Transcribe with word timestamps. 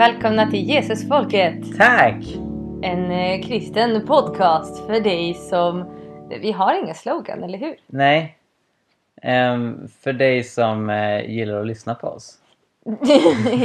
Välkomna 0.00 0.50
till 0.50 0.68
Jesusfolket! 0.68 1.76
Tack! 1.76 2.24
En 2.82 3.10
eh, 3.10 3.42
kristen 3.42 4.06
podcast 4.06 4.86
för 4.86 5.00
dig 5.00 5.34
som... 5.34 5.98
Vi 6.40 6.52
har 6.52 6.82
ingen 6.82 6.94
slogan, 6.94 7.42
eller 7.42 7.58
hur? 7.58 7.76
Nej. 7.86 8.38
Ehm, 9.22 9.88
för 9.88 10.12
dig 10.12 10.44
som 10.44 10.90
eh, 10.90 11.30
gillar 11.30 11.60
att 11.60 11.66
lyssna 11.66 11.94
på 11.94 12.08
oss. 12.08 12.38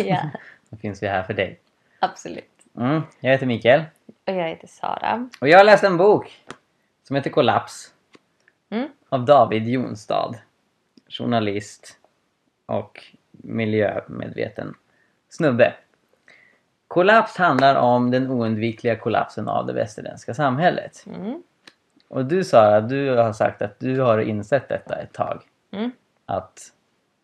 ja, 0.05 0.19
Då 0.69 0.77
finns 0.77 1.03
vi 1.03 1.07
här 1.07 1.23
för 1.23 1.33
dig. 1.33 1.59
absolut. 1.99 2.51
Mm, 2.77 3.01
jag 3.19 3.31
heter 3.31 3.45
Mikael. 3.45 3.83
Och 4.27 4.33
jag 4.33 4.49
heter 4.49 4.67
Sara. 4.67 5.29
Och 5.41 5.49
jag 5.49 5.57
har 5.57 5.65
läst 5.65 5.83
en 5.83 5.97
bok 5.97 6.43
som 7.03 7.15
heter 7.15 7.29
Kollaps. 7.29 7.93
Mm. 8.69 8.89
Av 9.09 9.25
David 9.25 9.67
Jonstad. 9.67 10.35
Journalist 11.09 11.97
och 12.65 13.03
miljömedveten 13.31 14.75
snubbe. 15.29 15.73
Kollaps 16.95 17.37
handlar 17.37 17.75
om 17.75 18.11
den 18.11 18.31
oundvikliga 18.31 18.95
kollapsen 18.95 19.47
av 19.47 19.65
det 19.65 19.73
västerländska 19.73 20.33
samhället. 20.33 21.05
Mm. 21.07 21.43
Och 22.07 22.25
du 22.25 22.43
Sara, 22.43 22.81
du 22.81 23.15
har 23.15 23.33
sagt 23.33 23.61
att 23.61 23.79
du 23.79 23.99
har 24.01 24.17
insett 24.19 24.69
detta 24.69 24.95
ett 24.95 25.13
tag. 25.13 25.41
Mm. 25.71 25.91
Att 26.25 26.59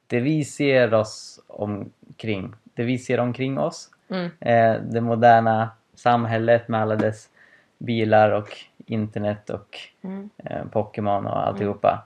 det 0.07 0.20
vi 0.20 0.45
ser 0.45 0.93
oss 0.93 1.39
omkring, 1.48 2.53
det 2.63 2.84
vi 2.84 2.98
ser 2.98 3.20
omkring 3.20 3.59
oss, 3.59 3.89
Mm. 4.09 4.26
eh, 4.39 4.81
det 4.81 5.02
moderna 5.02 5.70
samhället 5.95 6.67
med 6.67 6.81
alla 6.81 6.95
dess 6.95 7.29
bilar 7.77 8.32
och 8.32 8.57
internet 8.85 9.49
och 9.49 9.79
Mm. 10.01 10.29
eh, 10.38 10.65
Pokémon 10.71 11.26
och 11.27 11.48
alltihopa 11.48 12.05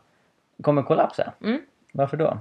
kommer 0.61 0.83
kollapsa. 0.83 1.33
Mm. 1.43 1.61
Varför 1.91 2.17
då? 2.17 2.37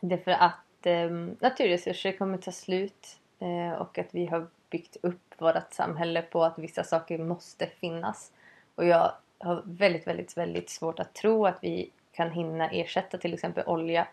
Det 0.00 0.14
är 0.14 0.18
för 0.18 0.30
att 0.30 0.86
eh, 0.86 1.10
naturresurser 1.40 2.12
kommer 2.12 2.38
ta 2.38 2.50
slut 2.52 3.18
eh, 3.38 3.80
och 3.80 3.98
att 3.98 4.08
vi 4.10 4.26
har 4.26 4.46
byggt 4.70 4.96
upp 5.02 5.34
vårt 5.38 5.72
samhälle 5.72 6.22
på 6.22 6.44
att 6.44 6.58
vissa 6.58 6.84
saker 6.84 7.18
måste 7.18 7.66
finnas. 7.66 8.32
Och 8.74 8.86
jag 8.86 9.12
har 9.38 9.62
väldigt, 9.66 10.06
väldigt, 10.06 10.36
väldigt 10.36 10.70
svårt 10.70 10.98
att 10.98 11.14
tro 11.14 11.46
att 11.46 11.58
vi 11.62 11.90
kan 12.12 12.30
hinna 12.30 12.70
ersätta 12.70 13.18
till 13.18 13.34
exempel 13.34 13.64
olja 13.66 14.08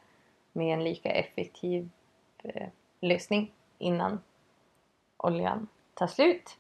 med 0.54 0.74
en 0.74 0.84
lika 0.84 1.10
effektiv 1.10 1.90
eh, 2.44 2.68
lösning 3.02 3.52
innan 3.78 4.20
oljan 5.18 5.68
tar 5.94 6.08
slut. 6.08 6.58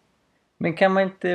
Men 0.57 0.73
kan 0.73 0.93
man 0.93 1.03
inte 1.03 1.27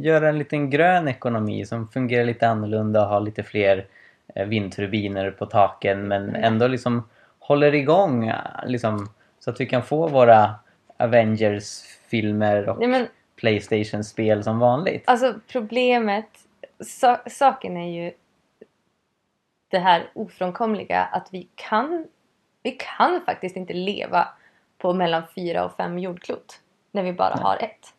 göra 0.00 0.28
en 0.28 0.38
liten 0.38 0.70
grön 0.70 1.08
ekonomi 1.08 1.66
som 1.66 1.88
fungerar 1.88 2.24
lite 2.24 2.48
annorlunda 2.48 3.02
och 3.02 3.08
har 3.08 3.20
lite 3.20 3.42
fler 3.42 3.86
eh, 4.34 4.46
vindturbiner 4.46 5.30
på 5.30 5.46
taken 5.46 6.08
men 6.08 6.34
ändå 6.34 6.66
liksom 6.66 7.08
håller 7.38 7.74
igång 7.74 8.28
eh, 8.28 8.36
liksom, 8.66 9.08
så 9.38 9.50
att 9.50 9.60
vi 9.60 9.66
kan 9.66 9.82
få 9.82 10.08
våra 10.08 10.54
Avengers-filmer 10.98 12.68
och 12.68 12.88
Nej, 12.88 13.08
Playstation-spel 13.36 14.44
som 14.44 14.58
vanligt? 14.58 15.02
Alltså 15.06 15.40
problemet, 15.48 16.28
sa, 16.80 17.20
saken 17.26 17.76
är 17.76 18.02
ju 18.02 18.12
det 19.68 19.78
här 19.78 20.10
ofrånkomliga 20.14 21.02
att 21.02 21.28
vi 21.32 21.48
kan, 21.54 22.06
vi 22.62 22.70
kan 22.70 23.20
faktiskt 23.26 23.56
inte 23.56 23.72
leva 23.72 24.28
på 24.78 24.94
mellan 24.94 25.22
fyra 25.34 25.64
och 25.64 25.76
fem 25.76 25.98
jordklot 25.98 26.60
när 26.92 27.02
vi 27.02 27.12
bara 27.12 27.34
Nej. 27.34 27.44
har 27.44 27.56
ett. 27.56 27.94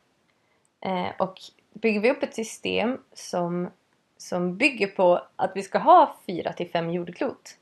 Eh, 0.82 1.16
och 1.18 1.40
bygger 1.74 2.00
vi 2.00 2.12
upp 2.12 2.24
ett 2.24 2.36
system 2.36 2.98
som, 3.14 3.70
som 4.18 4.58
bygger 4.58 4.88
på 4.88 5.22
att 5.36 5.52
vi 5.56 5.62
ska 5.62 5.78
ha 5.78 6.16
fyra 6.28 6.54
till 6.54 6.70
fem 6.70 6.90
jordklot 6.90 7.58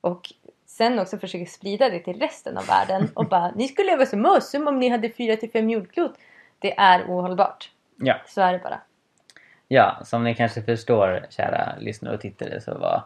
och 0.00 0.32
sen 0.76 0.98
också 0.98 1.18
försöker 1.18 1.46
sprida 1.46 1.88
det 1.88 1.98
till 1.98 2.18
resten 2.20 2.58
av 2.58 2.66
världen 2.66 3.08
och 3.14 3.28
bara 3.28 3.50
ni 3.50 3.68
skulle 3.68 3.90
leva 3.90 4.06
som 4.06 4.26
oss 4.26 4.50
som 4.50 4.68
om 4.68 4.78
ni 4.78 4.88
hade 4.88 5.10
fyra 5.10 5.36
till 5.36 5.50
fem 5.50 5.70
jordklot. 5.70 6.12
Det 6.58 6.78
är 6.78 7.04
ohållbart. 7.04 7.70
Ja. 7.96 8.16
Så 8.26 8.40
är 8.40 8.52
det 8.52 8.58
bara. 8.58 8.80
Ja, 9.68 10.00
som 10.04 10.24
ni 10.24 10.34
kanske 10.34 10.62
förstår 10.62 11.26
kära 11.30 11.72
lyssnare 11.78 12.14
och 12.14 12.20
tittare 12.20 12.60
så 12.60 12.78
var 12.78 13.02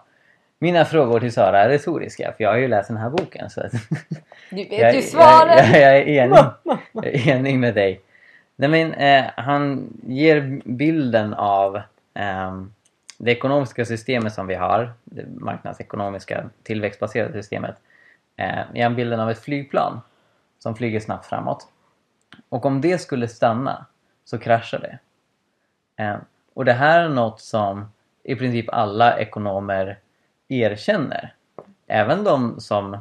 mina 0.59 0.85
frågor 0.85 1.21
till 1.21 1.33
Sara 1.33 1.69
retoriska 1.69 2.33
för 2.37 2.45
jag 2.45 2.51
har 2.51 2.57
ju 2.57 2.69
läst 2.69 2.89
den 2.89 2.97
här 2.97 3.11
boken 3.11 3.51
så 3.51 3.61
att 3.61 3.73
Du 4.51 4.57
vet 4.57 4.73
jag, 4.73 4.95
ju 4.95 5.01
jag, 5.01 5.05
svaren! 5.05 5.73
jag, 5.73 5.81
jag 5.81 5.97
är 5.97 6.09
enig, 6.09 6.39
jag 6.93 7.07
är 7.07 7.29
enig 7.29 7.59
med 7.59 7.75
dig. 7.75 8.01
Nej, 8.57 8.69
men, 8.69 8.93
eh, 8.95 9.31
han 9.37 9.93
ger 10.07 10.61
bilden 10.65 11.35
av 11.35 11.81
ehm, 12.15 12.73
det 13.19 13.31
ekonomiska 13.31 13.85
systemet 13.85 14.33
som 14.33 14.47
vi 14.47 14.55
har, 14.55 14.93
det 15.05 15.27
marknadsekonomiska 15.27 16.51
tillväxtbaserade 16.63 17.33
systemet. 17.33 17.77
Eh, 18.37 18.59
är 18.59 18.77
en 18.77 18.97
bilden 18.97 19.21
av 19.21 19.31
ett 19.31 19.39
flygplan 19.39 20.01
som 20.59 20.77
flyger 20.77 21.01
snabbt 21.01 21.27
framåt. 21.27 21.69
Och 22.49 22.67
om 22.67 22.81
det 22.81 22.99
skulle 22.99 23.29
stanna 23.29 23.87
så 24.25 24.39
kraschar 24.39 24.79
det. 24.79 24.99
Eh, 26.05 26.17
och 26.55 26.65
det 26.65 26.73
här 26.73 27.01
är 27.01 27.09
något 27.09 27.41
som 27.41 27.93
i 28.23 28.37
princip 28.37 28.69
alla 28.69 29.19
ekonomer 29.19 29.99
erkänner. 30.49 31.35
Även 31.87 32.25
de 32.25 32.61
som 32.61 32.99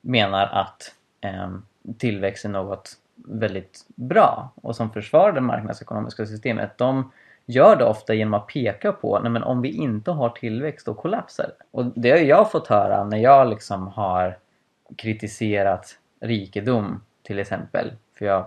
menar 0.00 0.46
att 0.46 0.94
eh, 1.20 1.50
tillväxt 1.98 2.44
är 2.44 2.48
något 2.48 2.96
väldigt 3.14 3.84
bra 3.94 4.50
och 4.62 4.76
som 4.76 4.90
försvarar 4.90 5.32
det 5.32 5.40
marknadsekonomiska 5.40 6.26
systemet. 6.26 6.78
De 6.78 7.12
gör 7.48 7.76
det 7.76 7.84
ofta 7.84 8.14
genom 8.14 8.34
att 8.34 8.46
peka 8.46 8.92
på 8.92 9.18
nej 9.18 9.30
men 9.30 9.42
om 9.42 9.62
vi 9.62 9.68
inte 9.68 10.10
har 10.10 10.28
tillväxt 10.28 10.86
då 10.86 10.94
kollapsar 10.94 11.44
det. 11.46 11.64
Och 11.70 11.84
det 11.84 12.10
har 12.10 12.18
jag 12.18 12.50
fått 12.50 12.66
höra 12.66 13.04
när 13.04 13.18
jag 13.18 13.48
liksom 13.50 13.86
har 13.86 14.38
kritiserat 14.96 15.98
rikedom 16.20 17.02
till 17.22 17.38
exempel. 17.38 17.92
För 18.18 18.26
jag 18.26 18.46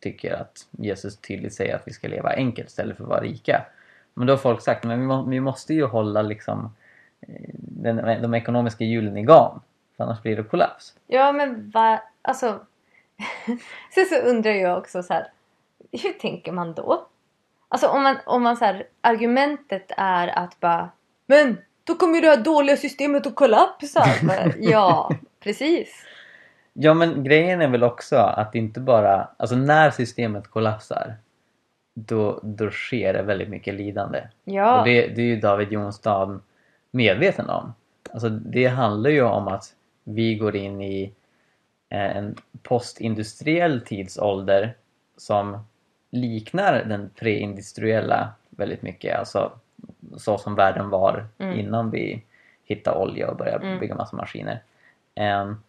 tycker 0.00 0.34
att 0.34 0.66
Jesus 0.70 1.16
tydligt 1.16 1.54
säger 1.54 1.76
att 1.76 1.82
vi 1.88 1.92
ska 1.92 2.08
leva 2.08 2.30
enkelt 2.30 2.68
istället 2.68 2.96
för 2.96 3.04
att 3.04 3.10
vara 3.10 3.20
rika. 3.20 3.64
Men 4.14 4.26
då 4.26 4.32
har 4.32 4.38
folk 4.38 4.62
sagt 4.62 4.84
men 4.84 5.30
vi, 5.30 5.40
måste 5.40 5.74
ju 5.74 5.84
hålla 5.84 6.22
liksom 6.22 6.74
eh, 7.20 7.50
den, 7.54 8.22
de 8.22 8.34
ekonomiska 8.34 8.84
hjulen 8.84 9.16
igång. 9.16 9.60
För 9.96 10.04
annars 10.04 10.22
blir 10.22 10.36
det 10.36 10.42
kollaps. 10.42 10.94
Ja 11.06 11.32
men 11.32 11.70
va, 11.70 12.02
alltså. 12.22 12.60
Sen 13.94 14.06
så 14.06 14.16
undrar 14.16 14.52
jag 14.52 14.78
också 14.78 15.02
så 15.02 15.12
här. 15.12 15.32
Hur 15.92 16.12
tänker 16.12 16.52
man 16.52 16.74
då? 16.74 17.06
Alltså 17.72 17.88
om 17.88 18.02
man, 18.02 18.16
om 18.26 18.42
man 18.42 18.56
så 18.56 18.64
här, 18.64 18.86
argumentet 19.00 19.90
är 19.96 20.38
att 20.38 20.60
bara 20.60 20.90
Men 21.26 21.58
då 21.84 21.94
kommer 21.94 22.14
ju 22.14 22.20
det 22.20 22.28
här 22.28 22.44
dåliga 22.44 22.76
systemet 22.76 23.26
att 23.26 23.34
kollapsa. 23.34 24.06
Bara, 24.22 24.52
ja, 24.58 25.10
precis. 25.40 26.06
Ja 26.72 26.94
men 26.94 27.24
grejen 27.24 27.60
är 27.60 27.68
väl 27.68 27.82
också 27.82 28.16
att 28.16 28.54
inte 28.54 28.80
bara, 28.80 29.28
alltså 29.36 29.56
när 29.56 29.90
systemet 29.90 30.48
kollapsar 30.48 31.14
då, 31.94 32.40
då 32.42 32.70
sker 32.70 33.12
det 33.12 33.22
väldigt 33.22 33.48
mycket 33.48 33.74
lidande. 33.74 34.22
Ja, 34.44 34.78
Och 34.78 34.84
det, 34.84 35.06
det 35.06 35.22
är 35.22 35.26
ju 35.26 35.40
David 35.40 35.72
Jonstad 35.72 36.40
medveten 36.90 37.50
om. 37.50 37.74
Alltså 38.12 38.28
det 38.28 38.66
handlar 38.66 39.10
ju 39.10 39.22
om 39.22 39.48
att 39.48 39.74
vi 40.04 40.34
går 40.34 40.56
in 40.56 40.82
i 40.82 41.12
eh, 41.88 42.16
en 42.16 42.36
postindustriell 42.62 43.80
tidsålder 43.80 44.74
som 45.16 45.64
liknar 46.10 46.84
den 46.84 47.10
preindustriella 47.16 48.32
väldigt 48.50 48.82
mycket. 48.82 49.18
Alltså 49.18 49.52
så 50.16 50.38
som 50.38 50.54
världen 50.54 50.90
var 50.90 51.26
Mm. 51.38 51.58
innan 51.58 51.90
vi 51.90 52.22
hittade 52.64 52.98
olja 52.98 53.30
och 53.30 53.36
började 53.36 53.66
Mm. 53.66 53.80
bygga 53.80 53.94
massa 53.94 54.16
maskiner. 54.16 54.62
Ehm, 55.14 55.62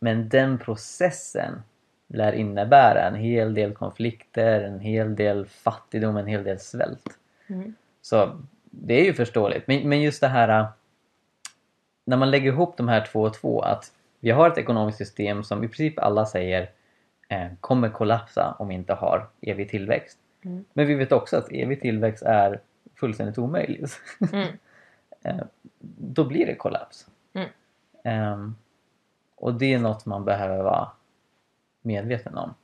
men 0.00 0.28
den 0.28 0.58
processen 0.58 1.62
lär 2.08 2.32
innebära 2.32 3.02
en 3.02 3.14
hel 3.14 3.54
del 3.54 3.74
konflikter, 3.74 4.60
en 4.60 4.80
hel 4.80 5.16
del 5.16 5.46
fattigdom, 5.46 6.16
en 6.16 6.26
hel 6.26 6.44
del 6.44 6.58
svält. 6.58 7.18
Mm. 7.46 7.74
Så 8.02 8.40
det 8.70 8.94
är 9.00 9.04
ju 9.04 9.14
förståeligt. 9.14 9.66
Men, 9.66 9.88
men 9.88 10.02
just 10.02 10.20
det 10.20 10.28
här 10.28 10.48
äh, 10.60 10.66
när 12.04 12.16
man 12.16 12.30
lägger 12.30 12.52
ihop 12.52 12.76
de 12.76 12.88
här 12.88 13.06
två 13.12 13.22
och 13.22 13.34
två 13.34 13.60
att 13.60 13.92
vi 14.20 14.30
har 14.30 14.48
ett 14.50 14.58
ekonomiskt 14.58 14.98
system 14.98 15.44
som 15.44 15.64
i 15.64 15.68
princip 15.68 15.98
alla 15.98 16.26
säger 16.26 16.70
eh, 17.28 17.48
kommer 17.60 17.88
kollapsa 17.88 18.56
om 18.58 18.68
vi 18.68 18.74
inte 18.74 18.94
har 18.94 19.28
evig 19.40 19.70
tillväxt. 19.70 20.18
Mm. 20.44 20.64
Men 20.72 20.86
vi 20.86 20.94
vet 20.94 21.12
också 21.12 21.36
att 21.36 21.52
evig 21.52 21.80
tillväxt 21.80 22.22
är 22.22 22.60
fullständigt 22.94 23.38
omöjligt. 23.38 24.00
Mm. 24.32 24.48
Eh, 25.22 25.44
Då 25.98 26.24
blir 26.24 26.46
det 26.46 26.54
kollaps. 26.54 27.06
Ehm, 28.04 28.54
och 29.36 29.54
det 29.54 29.74
är 29.74 29.78
något 29.78 30.06
man 30.06 30.24
behöver 30.24 30.62
vara 30.62 30.90
medveten 31.82 32.36
om. 32.36 32.54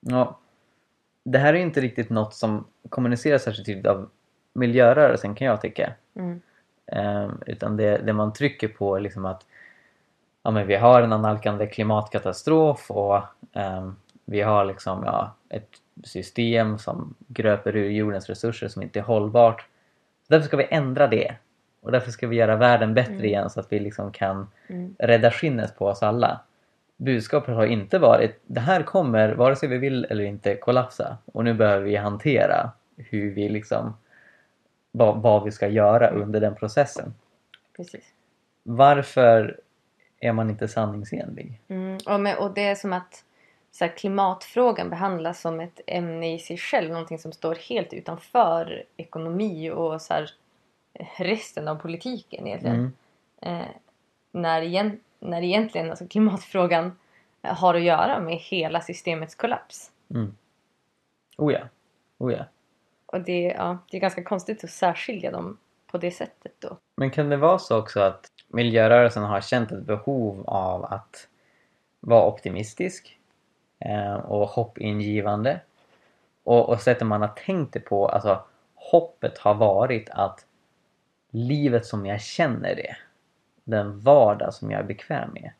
Ja, 0.00 0.38
det 1.24 1.38
här 1.38 1.54
är 1.54 1.58
inte 1.58 1.80
riktigt 1.80 2.10
något 2.10 2.34
som 2.34 2.64
kommuniceras 2.88 3.42
särskilt 3.42 3.66
tydligt 3.66 3.86
av 3.86 4.10
miljörörelsen 4.52 5.34
kan 5.34 5.46
jag 5.46 5.60
tycka. 5.60 5.92
Mm. 6.14 6.40
Ehm, 6.86 7.42
utan 7.46 7.76
det, 7.76 7.98
det 7.98 8.12
man 8.12 8.32
trycker 8.32 8.68
på 8.68 8.96
är 8.96 9.00
liksom 9.00 9.24
att 9.24 9.46
ja, 10.42 10.50
men 10.50 10.66
vi 10.66 10.74
har 10.76 11.02
en 11.02 11.12
analkande 11.12 11.66
klimatkatastrof 11.66 12.90
och 12.90 13.20
ehm, 13.52 13.96
vi 14.24 14.40
har 14.40 14.64
liksom 14.64 15.02
ja, 15.04 15.34
ett 15.48 15.68
system 16.04 16.78
som 16.78 17.14
gröper 17.28 17.76
ur 17.76 17.90
jordens 17.90 18.28
resurser 18.28 18.68
som 18.68 18.82
inte 18.82 18.98
är 18.98 19.02
hållbart. 19.02 19.66
Därför 20.28 20.46
ska 20.46 20.56
vi 20.56 20.66
ändra 20.70 21.06
det. 21.06 21.34
Och 21.80 21.92
därför 21.92 22.10
ska 22.10 22.26
vi 22.26 22.36
göra 22.36 22.56
världen 22.56 22.94
bättre 22.94 23.12
Mm. 23.12 23.24
igen 23.24 23.50
så 23.50 23.60
att 23.60 23.72
vi 23.72 23.80
liksom 23.80 24.12
kan 24.12 24.48
Mm. 24.66 24.94
rädda 24.98 25.30
skinnet 25.30 25.78
på 25.78 25.86
oss 25.86 26.02
alla. 26.02 26.40
budskapet 26.96 27.54
har 27.54 27.66
inte 27.66 27.98
varit 27.98 28.40
det 28.46 28.60
här 28.60 28.82
kommer, 28.82 29.32
vare 29.34 29.56
sig 29.56 29.68
vi 29.68 29.78
vill 29.78 30.04
eller 30.10 30.24
inte, 30.24 30.56
kollapsa 30.56 31.18
och 31.32 31.44
nu 31.44 31.54
behöver 31.54 31.84
vi 31.84 31.96
hantera 31.96 32.70
hur 32.96 33.30
vi 33.34 33.48
liksom 33.48 33.96
vad, 34.92 35.22
vad 35.22 35.44
vi 35.44 35.50
ska 35.50 35.68
göra 35.68 36.10
under 36.10 36.40
den 36.40 36.54
processen. 36.54 37.14
Precis. 37.76 38.04
Varför 38.62 39.60
är 40.22 40.32
man 40.32 40.50
inte 40.50 40.68
sanningsenlig? 40.68 41.60
Mm, 41.68 41.98
och, 42.06 42.20
med, 42.20 42.38
och 42.38 42.54
det 42.54 42.64
är 42.64 42.74
som 42.74 42.92
att 42.92 43.24
så 43.70 43.84
här, 43.84 43.96
klimatfrågan 43.96 44.90
behandlas 44.90 45.40
som 45.40 45.60
ett 45.60 45.80
ämne 45.86 46.34
i 46.34 46.38
sig 46.38 46.56
själv. 46.56 46.90
Någonting 46.90 47.18
som 47.18 47.32
står 47.32 47.54
helt 47.54 47.92
utanför 47.92 48.84
ekonomi 48.96 49.70
och 49.70 50.02
så 50.02 50.14
här, 50.14 50.30
resten 51.16 51.68
av 51.68 51.76
politiken 51.76 52.46
egentligen. 52.46 52.92
Mm. 53.40 53.60
Eh, 53.60 53.68
när, 54.32 54.62
igen, 54.62 55.00
när 55.20 55.42
egentligen 55.42 55.90
alltså, 55.90 56.06
klimatfrågan 56.06 56.98
har 57.42 57.74
att 57.74 57.82
göra 57.82 58.20
med 58.20 58.36
hela 58.36 58.80
systemets 58.80 59.34
kollaps. 59.34 59.90
Mm. 60.14 60.36
Oh 61.38 61.52
ja. 61.52 61.60
Oh 62.18 62.32
ja. 62.32 62.44
Och 63.06 63.20
det, 63.20 63.42
ja, 63.42 63.78
det 63.90 63.96
är 63.96 64.00
ganska 64.00 64.24
konstigt 64.24 64.64
att 64.64 64.70
särskilja 64.70 65.30
dem 65.30 65.58
på 65.86 65.98
det 65.98 66.10
sättet 66.10 66.52
då. 66.58 66.76
Men 66.96 67.10
kan 67.10 67.28
det 67.28 67.36
vara 67.36 67.58
så 67.58 67.78
också 67.78 68.00
att 68.00 68.31
miljörörelsen 68.52 69.22
har 69.22 69.40
känt 69.40 69.72
ett 69.72 69.82
behov 69.82 70.44
av 70.46 70.84
att 70.84 71.28
vara 72.00 72.26
optimistisk 72.26 73.18
eh, 73.78 74.14
och 74.14 74.48
hoppingivande 74.48 75.60
och, 76.44 76.68
och 76.68 76.80
sättet 76.80 77.06
man 77.06 77.20
har 77.20 77.28
tänkt 77.28 77.72
det 77.72 77.80
på, 77.80 78.08
alltså 78.08 78.44
hoppet 78.74 79.38
har 79.38 79.54
varit 79.54 80.10
att 80.10 80.46
livet 81.30 81.86
som 81.86 82.06
jag 82.06 82.20
känner 82.20 82.74
det, 82.74 82.96
den 83.64 84.00
vardag 84.00 84.54
som 84.54 84.70
jag 84.70 84.80
är 84.80 84.84
bekväm 84.84 85.30
med, 85.32 85.50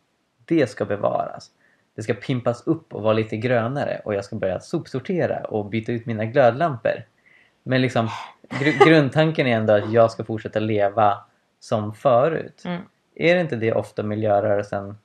det 0.44 0.66
ska 0.66 0.84
bevaras. 0.84 1.50
Det 1.94 2.02
ska 2.02 2.14
pimpas 2.14 2.66
upp 2.66 2.94
och 2.94 3.02
vara 3.02 3.12
lite 3.12 3.36
grönare 3.36 4.00
och 4.04 4.14
jag 4.14 4.24
ska 4.24 4.36
börja 4.36 4.60
sopsortera 4.60 5.44
och 5.44 5.66
byta 5.66 5.92
ut 5.92 6.06
mina 6.06 6.24
glödlampor. 6.24 7.04
Men 7.62 7.82
liksom 7.82 8.08
gr 8.48 8.86
grundtanken 8.86 9.46
är 9.46 9.56
ändå 9.56 9.72
att 9.72 9.92
jag 9.92 10.10
ska 10.10 10.24
fortsätta 10.24 10.60
leva 10.60 11.24
som 11.62 11.94
förut. 11.94 12.62
Mm. 12.64 12.82
Är 13.14 13.34
det 13.34 13.40
inte 13.40 13.56
det 13.56 13.72
ofta 13.72 14.02
miljörörelsen 14.02 14.98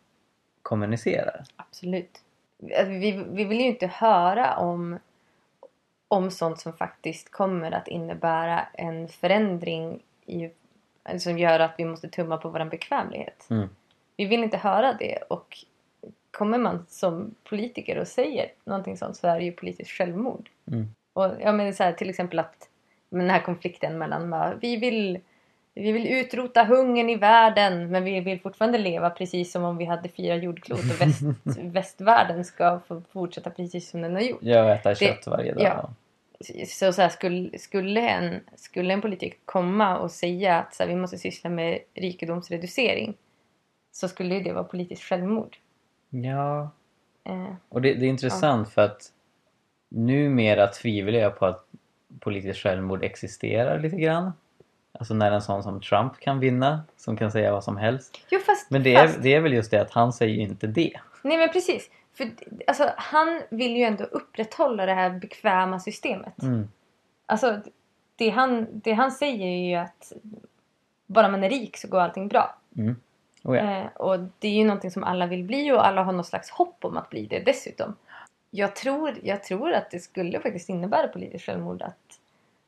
kommunicerar? 0.62 1.44
Absolut. 1.56 2.22
Alltså, 2.62 2.92
Vi, 2.92 3.26
vi 3.30 3.44
vill 3.44 3.60
ju 3.60 3.66
inte 3.68 3.88
höra 3.88 4.58
om, 4.58 5.00
om 6.08 6.32
sånt 6.32 6.60
som 6.60 6.74
faktiskt 6.74 7.32
kommer 7.32 7.72
att 7.72 7.88
innebära 7.88 8.68
en 8.74 9.08
förändring 9.08 10.04
i, 10.26 10.50
som 11.18 11.38
gör 11.38 11.60
att 11.60 11.76
vi 11.78 11.86
måste 11.86 12.10
tumma 12.10 12.38
på 12.38 12.50
vår 12.50 12.66
bekvämlighet. 12.66 13.48
Mm. 13.50 13.70
Vi 14.18 14.26
vill 14.26 14.44
inte 14.44 14.58
höra 14.58 14.94
det 14.94 15.18
och 15.18 15.58
kommer 16.32 16.58
man 16.58 16.86
som 16.90 17.36
politiker 17.44 17.98
och 17.98 18.08
säger 18.08 18.52
någonting 18.64 18.98
sånt 18.98 19.18
så 19.18 19.28
är 19.28 19.40
det 19.40 19.46
ju 19.46 19.52
politiskt 19.52 19.92
självmord. 19.92 20.50
Mm. 20.72 20.88
Och 21.14 21.32
ja, 21.40 21.52
men 21.52 21.74
så 21.74 21.84
här, 21.84 21.94
till 21.94 22.10
exempel 22.10 22.40
att 22.40 22.70
den 23.10 23.30
här 23.30 23.42
konflikten 23.42 23.98
mellan 23.98 24.60
vi 24.62 24.78
vill 24.78 25.20
vi 25.78 25.92
vill 25.92 26.08
utrota 26.08 26.64
hungern 26.64 27.10
i 27.10 27.16
världen 27.16 27.92
men 27.92 28.04
vi 28.04 28.20
vill 28.20 28.42
fortfarande 28.42 28.78
leva 28.78 29.10
precis 29.10 29.52
som 29.52 29.64
om 29.64 29.78
vi 29.78 29.86
hade 29.86 30.10
fyra 30.10 30.36
jordklot 30.36 30.80
och 30.80 31.02
väst, 31.02 31.22
västvärlden 31.62 32.46
ska 32.46 32.80
få 32.88 33.02
fortsätta 33.12 33.50
precis 33.50 33.90
som 33.90 34.02
den 34.02 34.14
har 34.16 34.22
gjort. 34.22 34.40
Jag 34.42 34.72
äter 34.72 34.96
kött 34.96 35.28
varje 35.28 35.54
dag. 35.54 35.64
ja. 35.64 35.90
Så, 36.68 36.94
så 36.94 37.02
här, 37.02 37.10
skulle, 37.10 37.58
skulle, 37.60 38.10
en, 38.10 38.40
skulle 38.56 38.94
en 38.94 39.02
politiker 39.02 39.38
komma 39.46 39.98
och 39.98 40.12
säga 40.12 40.60
att 40.60 40.74
så 40.76 40.84
här, 40.84 40.90
vi 40.90 40.96
måste 40.96 41.18
syssla 41.18 41.50
med 41.50 41.80
rikedomsreducering 41.94 43.14
så 43.92 44.08
skulle 44.08 44.40
det 44.40 44.54
vara 44.54 44.64
politiskt 44.64 45.04
självmord. 45.04 45.58
ja. 46.10 46.70
Eh, 47.24 47.54
Och 47.70 47.82
det, 47.82 47.94
det 47.94 48.06
är 48.06 48.10
intressant 48.10 48.70
för 48.70 48.82
att 48.82 49.12
numera 49.90 50.68
tvivlar 50.68 51.20
jag 51.20 51.40
på 51.40 51.46
att 51.46 51.66
politiskt 52.20 52.60
självmord 52.60 53.04
existerar 53.04 53.80
lite 53.80 53.96
grann. 53.96 54.32
Alltså 55.00 55.14
när 55.14 55.32
en 55.32 55.42
sån 55.42 55.64
som 55.64 55.82
Trump 55.82 56.20
kan 56.20 56.40
vinna, 56.40 56.84
som 56.98 57.18
kan 57.18 57.32
säga 57.32 57.52
vad 57.52 57.64
som 57.64 57.78
helst. 57.78 58.18
jo 58.30 58.40
fast, 58.40 58.72
Men 58.72 58.84
det 58.84 58.96
är, 58.96 59.08
fast 59.08 59.24
det 59.24 59.34
är 59.34 59.42
väl 59.42 59.54
just 59.54 59.72
det 59.72 59.82
att 59.82 59.92
han 59.92 60.14
säger 60.14 60.36
ju 60.36 60.42
inte 60.42 60.68
det. 60.68 61.00
Nej 61.22 61.38
men 61.38 61.50
precis. 61.50 61.90
För 62.14 62.32
alltså, 62.68 62.90
han 62.98 63.42
vill 63.50 63.78
ju 63.78 63.84
ändå 63.84 64.04
upprätthålla 64.04 64.86
det 64.86 64.94
här 64.94 65.10
bekväma 65.10 65.80
systemet. 65.80 66.44
Mm. 66.44 66.68
Alltså, 67.26 67.62
det 68.16 68.30
han, 68.30 68.68
det 68.72 68.94
han 68.94 69.12
säger 69.12 69.48
är 69.48 69.70
ju 69.70 69.76
att 69.76 70.14
bara 71.06 71.30
man 71.30 71.44
är 71.44 71.50
rik 71.50 71.78
så 71.78 71.88
går 71.88 72.00
allting 72.00 72.28
bra. 72.28 72.56
Mm. 72.78 72.96
Oh 73.44 73.58
ja. 73.58 73.64
Eh, 73.64 73.88
och 73.88 74.20
det 74.40 74.48
är 74.48 74.52
ju 74.54 74.64
någonting 74.64 74.92
som 74.92 75.04
alla 75.04 75.28
vill 75.28 75.44
bli 75.44 75.72
och 75.72 75.88
alla 75.88 76.04
har 76.04 76.14
något 76.14 76.28
slags 76.28 76.50
hopp 76.50 76.86
om 76.86 76.98
att 76.98 77.10
bli 77.10 77.26
det 77.26 77.40
dessutom. 77.40 77.96
Jag 78.50 78.76
tror, 78.76 79.16
jag 79.24 79.44
tror 79.44 79.74
att 79.74 79.92
det 79.92 80.00
skulle 80.00 80.40
faktiskt 80.40 80.70
innebära 80.70 81.08
politiskt 81.08 81.46
självmord 81.46 81.82
att, 81.82 82.20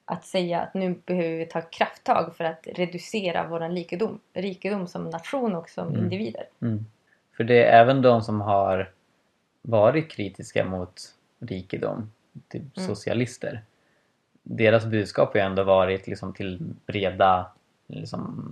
att 0.09 0.25
säga 0.25 0.61
att 0.61 0.73
nu 0.73 0.95
behöver 1.05 1.37
vi 1.37 1.45
ta 1.45 1.61
krafttag 1.61 2.35
för 2.35 2.43
att 2.43 2.67
reducera 2.75 3.47
vår 3.47 3.59
rikedom, 3.59 4.19
rikedom 4.33 4.87
som 4.87 5.09
nation 5.09 5.55
och 5.55 5.69
som 5.69 5.87
Mm. 5.87 5.99
individer. 5.99 6.43
Mm. 6.61 6.85
För 7.37 7.43
det 7.43 7.63
är 7.63 7.81
även 7.81 8.01
de 8.01 8.21
som 8.21 8.41
har 8.41 8.91
varit 9.61 10.11
kritiska 10.11 10.65
mot 10.65 11.01
rikedom, 11.39 12.11
typ 12.47 12.77
Mm. 12.77 12.87
socialister. 12.87 13.61
Deras 14.43 14.85
budskap 14.85 15.33
har 15.33 15.39
ju 15.39 15.45
ändå 15.45 15.63
varit 15.63 16.07
liksom 16.07 16.33
till 16.33 16.59
breda, 16.85 17.51
liksom, 17.87 18.51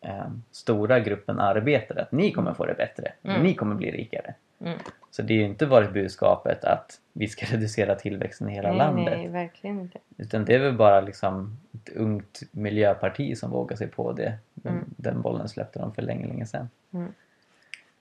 eh, 0.00 0.26
stora 0.50 1.00
gruppen 1.00 1.40
arbetare 1.40 2.02
att 2.02 2.12
ni 2.12 2.32
kommer 2.32 2.54
få 2.54 2.66
det 2.66 2.74
bättre, 2.74 3.12
Mm. 3.22 3.42
ni 3.42 3.54
kommer 3.54 3.74
bli 3.74 3.90
rikare. 3.90 4.34
Mm. 4.64 4.78
Så 5.10 5.22
det 5.22 5.32
är 5.34 5.38
ju 5.38 5.44
inte 5.44 5.66
varit 5.66 5.92
budskapet 5.92 6.64
att 6.64 7.00
vi 7.12 7.28
ska 7.28 7.46
reducera 7.56 7.94
tillväxten 7.94 8.48
i 8.50 8.52
hela 8.54 8.68
nej, 8.68 8.78
landet. 8.78 9.18
nej, 9.18 9.28
verkligen 9.28 9.80
inte. 9.80 9.98
Utan 10.16 10.44
det 10.44 10.54
är 10.54 10.58
väl 10.58 10.76
bara 10.76 11.00
liksom 11.00 11.56
ett 11.72 11.96
ungt 11.96 12.40
miljöparti 12.50 13.38
som 13.38 13.50
vågar 13.50 13.76
sig 13.76 13.86
på 13.88 14.12
det. 14.12 14.38
Mm. 14.64 14.84
den 14.96 15.22
bollen 15.22 15.48
släppte 15.48 15.78
de 15.78 15.94
för 15.94 16.02
länge, 16.02 16.26
länge 16.26 16.46
sedan. 16.46 16.68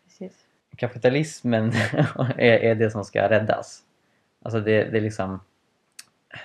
Precis. 0.06 0.33
kapitalismen 0.75 1.71
är, 2.38 2.57
är 2.60 2.75
det 2.75 2.92
som 2.92 3.06
ska 3.06 3.30
räddas. 3.30 3.83
Alltså 4.42 4.60
det, 4.60 4.83
det 4.83 4.98
är 4.98 5.01
liksom 5.01 5.39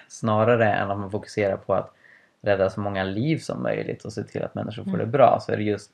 snarare 0.08 0.72
än 0.72 0.90
att 0.90 0.98
man 0.98 1.10
fokuserar 1.10 1.56
på 1.56 1.74
att 1.74 1.94
rädda 2.40 2.70
så 2.70 2.80
många 2.80 3.04
liv 3.04 3.38
som 3.38 3.62
möjligt 3.62 4.04
och 4.04 4.12
se 4.12 4.22
till 4.24 4.42
att 4.42 4.54
människor 4.54 4.82
får 4.82 4.90
Mm. 4.90 4.98
det 5.00 5.06
bra 5.06 5.38
så 5.42 5.52
är 5.52 5.56
det 5.56 5.62
just, 5.62 5.90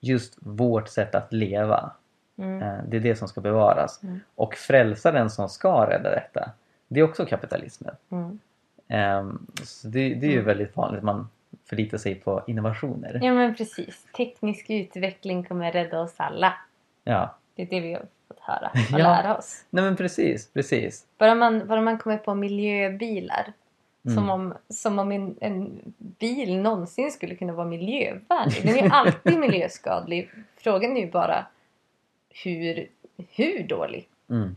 just 0.00 0.36
vårt 0.40 0.88
sätt 0.88 1.14
att 1.14 1.32
leva. 1.32 1.92
Mm. 2.38 2.62
Eh, 2.62 2.78
Det 2.88 2.96
är 2.96 3.00
det 3.00 3.16
som 3.16 3.28
ska 3.28 3.40
bevaras. 3.40 4.02
Mm. 4.02 4.20
Och 4.34 4.54
frälsaren 4.54 5.30
som 5.30 5.48
ska 5.48 5.90
rädda 5.90 6.10
detta, 6.10 6.50
det 6.88 7.00
är 7.00 7.04
också 7.04 7.26
kapitalismen. 7.26 7.94
Ehm, 8.88 9.46
Så 9.62 9.88
det, 9.88 10.14
det 10.14 10.26
är 10.26 10.30
ju 10.30 10.34
Mm. 10.34 10.44
väldigt 10.46 10.76
vanligt 10.76 11.02
man 11.02 11.28
förlitar 11.64 11.98
sig 11.98 12.14
på 12.14 12.42
innovationer. 12.46 13.20
Ja 13.22 13.34
men 13.34 13.54
precis. 13.54 14.06
Teknisk 14.16 14.70
utveckling 14.70 15.44
kommer 15.44 15.72
rädda 15.72 16.00
oss 16.00 16.14
alla. 16.16 16.54
Ja. 17.04 17.34
Det 17.54 17.62
är 17.62 17.66
det 17.66 17.80
vi 17.80 17.92
har 17.92 18.02
fått 18.28 18.40
höra 18.40 18.70
och 18.92 18.98
Ja. 19.00 19.22
lära 19.22 19.36
oss. 19.36 19.64
Nej 19.70 19.84
men 19.84 19.96
precis, 19.96 20.52
precis. 20.52 21.06
Bara 21.18 21.34
man, 21.34 21.66
bara 21.66 21.80
man 21.80 21.98
kommer 21.98 22.18
på 22.18 22.34
miljöbilar. 22.34 23.52
Mm. 24.04 24.14
Som, 24.16 24.30
om, 24.30 24.54
som 24.68 24.98
om 24.98 25.12
en, 25.12 25.36
en 25.40 25.80
bil 25.98 26.56
någonsin 26.58 27.10
skulle 27.12 27.34
kunna 27.34 27.52
vara 27.52 27.66
miljövänlig. 27.66 28.62
Den 28.62 28.78
är 28.78 28.82
ju 28.82 28.88
alltid 28.92 29.38
miljöskadlig. 29.46 30.30
Frågan 30.56 30.96
är 30.96 31.00
ju 31.00 31.10
bara 31.10 31.46
hur, 32.44 32.88
hur 33.16 33.62
dålig. 33.68 34.08
Mm. 34.30 34.56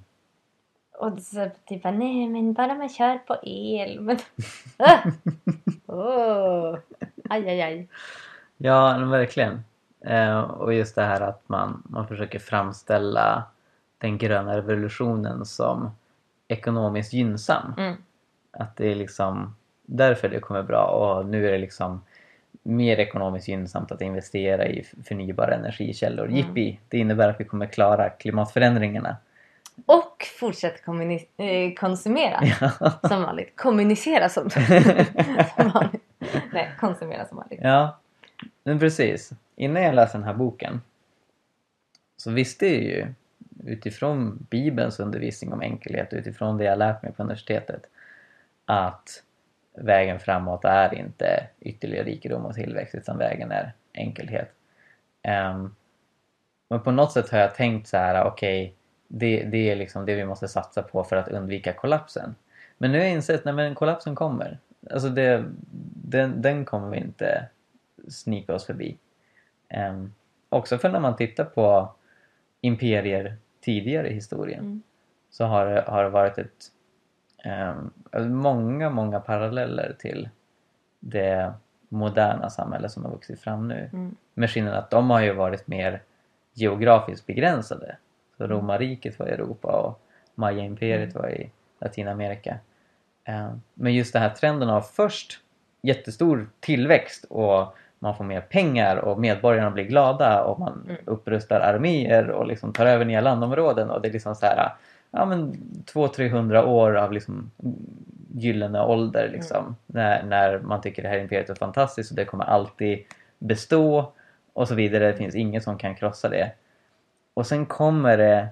Och 0.98 1.20
så 1.20 1.50
typ 1.66 1.84
nej 1.84 2.28
men 2.28 2.54
bara 2.54 2.76
man 2.76 2.90
kör 2.90 3.18
på 3.18 3.38
el. 3.44 4.00
Men, 4.02 4.18
ah! 4.78 5.00
Åh! 5.86 6.78
Aj, 7.30 7.50
aj, 7.50 7.62
aj. 7.62 7.88
Ja, 8.58 8.98
verkligen. 8.98 9.64
Eh, 10.02 10.40
och 10.40 10.74
just 10.74 10.96
det 10.96 11.04
här 11.04 11.22
att 11.22 11.50
man, 11.50 11.84
man 11.90 12.08
försöker 12.08 12.40
framställa 12.40 13.44
den 13.98 14.18
gröna 14.18 14.58
revolutionen 14.58 15.46
som 15.46 15.92
ekonomiskt 16.48 17.14
gynnsam. 17.14 17.74
Mm. 17.78 17.96
Att 18.52 18.76
det 18.76 18.92
är 18.92 18.96
liksom 18.96 19.56
därför 19.86 20.30
det 20.30 20.40
kommer 20.40 20.64
bra 20.64 20.86
och 20.86 21.26
nu 21.26 21.48
är 21.48 21.52
det 21.52 21.58
liksom 21.58 22.02
mer 22.66 23.00
ekonomiskt 23.00 23.48
gynnsamt 23.48 23.92
att 23.92 24.02
investera 24.02 24.68
i 24.68 24.84
förnybara 25.06 25.56
energikällor. 25.56 26.26
Mm. 26.26 26.38
Jippi! 26.38 26.80
Det 26.90 26.98
innebär 26.98 27.30
att 27.30 27.40
vi 27.40 27.46
kommer 27.46 27.66
klara 27.66 28.10
klimatförändringarna. 28.10 29.18
Och 29.86 30.26
fortsätt 30.40 30.88
eh, 31.38 31.74
konsumera 31.76 32.42
som 33.08 33.22
vanligt. 33.22 33.56
Kommunicera 33.56 34.30
som, 34.30 34.50
som 35.56 35.72
vanligt. 35.74 36.04
Nej, 36.54 36.72
konsumera 36.80 37.26
som 37.26 37.38
vanligt. 37.38 37.60
Ja, 37.64 38.00
men 38.64 38.80
precis. 38.80 39.32
Innan 39.56 39.84
jag 39.84 39.96
läste 39.96 40.18
den 40.18 40.26
här 40.26 40.34
boken 40.34 40.82
så 42.18 42.32
visste 42.32 42.68
jag 42.68 42.84
ju 42.84 43.08
utifrån 43.66 44.48
Bibelns 44.50 45.00
undervisning 45.00 45.54
om 45.54 45.62
enkelhet 45.62 46.14
och 46.14 46.20
utifrån 46.20 46.58
det 46.58 46.64
jag 46.64 46.80
lärt 46.80 47.04
mig 47.04 47.12
på 47.12 47.24
universitetet 47.24 47.90
att 48.66 49.24
vägen 49.78 50.20
framåt 50.20 50.66
är 50.66 50.94
inte 50.94 51.48
ytterligare 51.60 52.06
rikedom 52.06 52.46
och 52.46 52.56
tillväxt 52.56 52.96
utan 52.96 53.18
vägen 53.18 53.52
är 53.52 53.74
enkelhet. 53.94 54.52
Ehm, 55.22 55.76
men 56.70 56.82
på 56.82 56.92
något 56.92 57.12
sätt 57.12 57.30
har 57.30 57.40
jag 57.40 57.56
tänkt 57.56 57.88
så 57.88 57.98
här, 57.98 58.24
okej, 58.24 58.76
det, 59.08 59.44
det 59.44 59.72
är 59.72 59.76
liksom 59.76 60.06
det 60.06 60.16
vi 60.16 60.26
måste 60.26 60.48
satsa 60.48 60.84
på 60.84 61.04
för 61.04 61.16
att 61.16 61.28
undvika 61.28 61.74
kollapsen. 61.74 62.36
Men 62.78 62.92
nu 62.92 62.98
har 62.98 63.06
jag 63.06 63.14
insett 63.14 63.46
att 63.48 63.56
när 63.56 63.74
kollapsen 63.74 64.16
kommer, 64.16 64.60
alltså 64.92 65.10
det, 65.10 65.46
den, 66.06 66.42
den 66.42 66.66
kommer 66.66 66.90
vi 66.90 66.98
inte 66.98 67.50
snika 68.08 68.56
oss 68.56 68.66
förbi. 68.66 68.98
Um, 69.90 70.14
också 70.50 70.78
för 70.78 70.90
när 70.90 71.00
man 71.00 71.16
tittar 71.16 71.46
på 71.46 71.94
imperier 72.62 73.38
tidigare 73.62 74.10
i 74.10 74.14
historien 74.14 74.60
Mm. 74.60 74.82
så 75.30 75.46
har 75.46 75.66
det, 75.66 75.82
har 75.88 76.04
det 76.04 76.10
varit 76.10 76.38
ett 76.38 76.72
um, 77.46 77.92
många, 78.38 78.90
många 78.90 79.20
paralleller 79.20 79.96
till 80.00 80.30
det 81.00 81.54
moderna 81.90 82.50
samhälle 82.50 82.90
som 82.90 83.04
har 83.06 83.12
vuxit 83.12 83.40
fram 83.42 83.68
nu. 83.68 83.90
Mm. 83.94 84.16
Med 84.34 84.50
skillnaden 84.50 84.80
att 84.80 84.90
de 84.90 85.10
har 85.10 85.22
ju 85.22 85.34
varit 85.34 85.68
mer 85.68 86.02
geografiskt 86.54 87.26
begränsade. 87.26 87.98
Så 88.38 88.48
romarriket 88.48 89.20
var 89.20 89.28
i 89.28 89.32
Europa 89.32 89.68
och 89.72 90.02
Maya-imperiet 90.36 91.16
var 91.16 91.30
i 91.30 91.50
Latinamerika. 91.82 92.58
Eh, 93.24 93.52
Men 93.74 93.94
just 93.94 94.14
den 94.14 94.22
här 94.22 94.30
trenden 94.30 94.70
av 94.70 94.82
först 94.82 95.40
jättestor 95.82 96.50
tillväxt 96.60 97.26
och 97.30 97.76
man 98.00 98.16
får 98.16 98.24
mer 98.24 98.42
pengar 98.42 98.98
och 98.98 99.20
medborgarna 99.20 99.72
blir 99.72 99.84
glada 99.84 100.44
och 100.44 100.60
man 100.60 100.82
Mm. 100.86 100.98
upprustar 101.06 101.60
arméer 101.60 102.30
och 102.30 102.48
liksom 102.48 102.74
tar 102.74 102.86
över 102.86 103.06
nya 103.06 103.22
landområden 103.22 103.90
och 103.90 104.02
det 104.02 104.08
är 104.08 104.14
liksom 104.14 104.36
så 104.36 104.46
här 104.46 104.70
ja 105.16 105.26
men 105.26 105.54
200-300 105.94 106.64
år 106.66 106.96
av 106.96 107.12
liksom 107.12 107.52
gyllene 108.34 108.82
ålder 108.82 109.30
liksom 109.30 109.76
när, 109.86 110.24
när 110.24 110.60
man 110.60 110.82
tycker 110.82 111.04
det 111.04 111.10
här 111.10 111.18
imperiet 111.18 111.50
är 111.50 111.56
fantastiskt 111.56 112.12
och 112.12 112.18
det 112.18 112.26
kommer 112.26 112.44
alltid 112.46 113.00
bestå 113.40 114.12
och 114.54 114.68
så 114.68 114.76
vidare. 114.76 115.08
Det 115.08 115.18
finns 115.18 115.36
ingen 115.36 115.62
som 115.62 115.78
kan 115.78 115.96
krossa 115.96 116.30
det. 116.30 116.52
Och 117.34 117.48
sen 117.48 117.66
kommer 117.66 118.18
det 118.18 118.48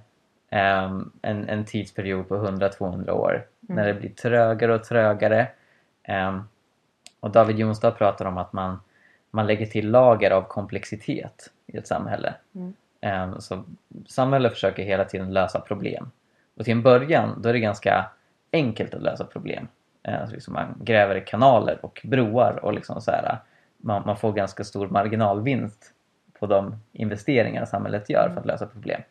ehm, 0.49 1.11
en, 1.21 1.49
en 1.49 1.65
tidsperiod 1.65 2.27
på 2.27 2.35
100-200 2.35 3.09
år 3.09 3.45
när 3.59 3.87
det 3.87 3.93
blir 3.93 4.09
trögare 4.09 4.73
och 4.73 4.83
trögare. 4.83 5.47
Ehm, 6.03 6.43
och 7.19 7.31
David 7.31 7.59
Jonstad 7.59 7.91
pratar 7.91 8.25
om 8.25 8.37
att 8.37 8.53
man, 8.53 8.79
man 9.31 9.47
lägger 9.47 9.65
till 9.65 9.91
lager 9.91 10.31
av 10.31 10.41
komplexitet 10.41 11.51
i 11.67 11.77
ett 11.77 11.87
samhälle. 11.87 12.33
Mm. 12.55 12.73
Ehm, 13.01 13.41
så 13.41 13.63
samhället 14.07 14.53
försöker 14.53 14.83
hela 14.83 15.05
tiden 15.05 15.33
lösa 15.33 15.59
problem. 15.59 16.11
Och 16.57 16.65
till 16.65 16.71
en 16.71 16.81
början 16.81 17.41
då 17.41 17.49
är 17.49 17.53
det 17.53 17.59
ganska 17.59 18.05
enkelt 18.51 18.93
att 18.93 19.01
lösa 19.01 19.25
problem. 19.25 19.67
Eh, 20.03 20.21
Alltså 20.21 20.33
liksom 20.35 20.53
man 20.53 20.75
gräver 20.79 21.19
kanaler 21.19 21.79
och 21.85 22.01
broar 22.03 22.59
och 22.65 22.73
liksom 22.73 23.01
så 23.01 23.11
här, 23.11 23.37
man, 23.77 24.03
man 24.05 24.17
får 24.17 24.33
ganska 24.33 24.63
stor 24.63 24.87
marginalvinst 24.87 25.93
på 26.39 26.45
de 26.47 26.75
investeringar 26.91 27.65
samhället 27.65 28.09
gör 28.09 28.29
för 28.33 28.39
att 28.39 28.45
lösa 28.45 28.65
problem. 28.65 29.01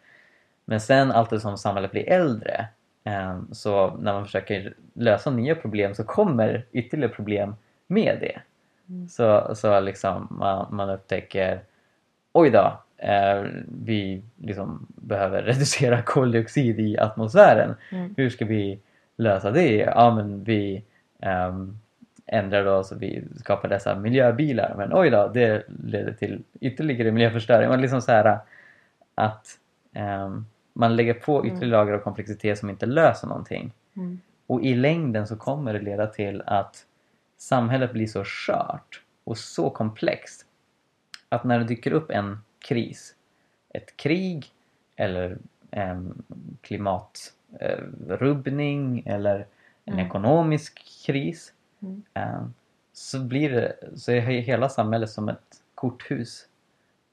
Men 0.65 0.81
sen 0.81 1.13
allt 1.13 1.43
som 1.43 1.59
samhället 1.59 1.91
blir 1.91 2.09
äldre 2.09 2.69
eh, 3.05 3.41
så 3.53 3.97
när 3.97 4.13
man 4.13 4.25
försöker 4.25 4.75
lösa 4.95 5.31
nya 5.31 5.55
problem 5.55 5.95
så 5.95 6.05
kommer 6.05 6.67
ytterligare 6.73 7.13
problem 7.13 7.57
med 7.87 8.19
det. 8.21 8.41
Mm. 8.89 9.09
Så, 9.09 9.55
så 9.55 9.81
liksom 9.81 10.27
man, 10.31 10.67
man 10.71 10.91
upptäcker 10.91 11.61
oj 12.33 12.51
då, 12.51 12.83
eh, 13.03 13.45
vi 13.85 14.23
liksom 14.37 14.87
behöver 14.89 15.43
reducera 15.53 16.03
koldioxid 16.03 16.81
i 16.81 16.99
atmosfären. 16.99 17.75
Mm. 17.91 18.15
Hur 18.17 18.31
ska 18.31 18.45
vi 18.45 18.79
lösa 19.17 19.51
det? 19.51 19.77
Ja 19.77 20.15
men 20.15 20.45
vi 20.45 20.85
ehm, 21.21 21.79
ändrar 22.27 22.65
då 22.65 22.85
så 22.85 22.95
vi 22.95 23.25
skapar 23.37 23.69
dessa 23.69 23.95
miljöbilar. 23.95 24.75
Men 24.79 24.93
oj 24.93 25.11
då, 25.11 25.31
det 25.35 25.67
leder 25.85 26.13
till 26.13 26.43
ytterligare 26.61 27.13
miljöförstöring. 27.13 27.69
Man 27.69 27.81
liksom 27.81 28.03
så 28.03 28.13
här 28.13 28.39
att 29.15 29.47
ehm, 29.93 30.47
man 30.73 30.97
lägger 30.97 31.15
på 31.15 31.47
ytterligare 31.47 31.71
lager 31.71 31.93
av 31.93 31.99
komplexitet 31.99 32.59
som 32.59 32.71
inte 32.71 32.87
löser 32.87 33.29
någonting. 33.29 33.73
Mm. 33.97 34.21
Och 34.47 34.63
i 34.63 34.75
längden 34.75 35.27
så 35.27 35.37
kommer 35.37 35.73
det 35.73 35.81
leda 35.81 36.07
till 36.07 36.43
att 36.47 36.85
samhället 37.39 37.93
blir 37.93 38.07
så 38.07 38.25
skört 38.25 39.03
och 39.25 39.39
så 39.39 39.71
komplext 39.71 40.47
att 41.29 41.45
när 41.45 41.59
det 41.59 41.65
dyker 41.65 41.93
upp 41.93 42.11
en 42.11 42.39
kris, 42.63 43.15
ett 43.75 43.97
krig 43.97 44.47
eller 44.97 45.39
en 45.71 46.23
klimatrubbning 46.61 49.03
eller 49.07 49.47
en 49.85 49.95
Mm. 49.95 50.07
ekonomisk 50.07 50.83
kris 51.07 51.53
Mm. 51.83 52.03
eh, 52.15 52.43
så 52.93 53.21
blir 53.21 53.51
det, 53.51 53.77
så 53.97 54.13
är 54.13 54.21
hela 54.21 54.69
samhället 54.69 55.11
som 55.11 55.29
ett 55.29 55.57
korthus 55.75 56.47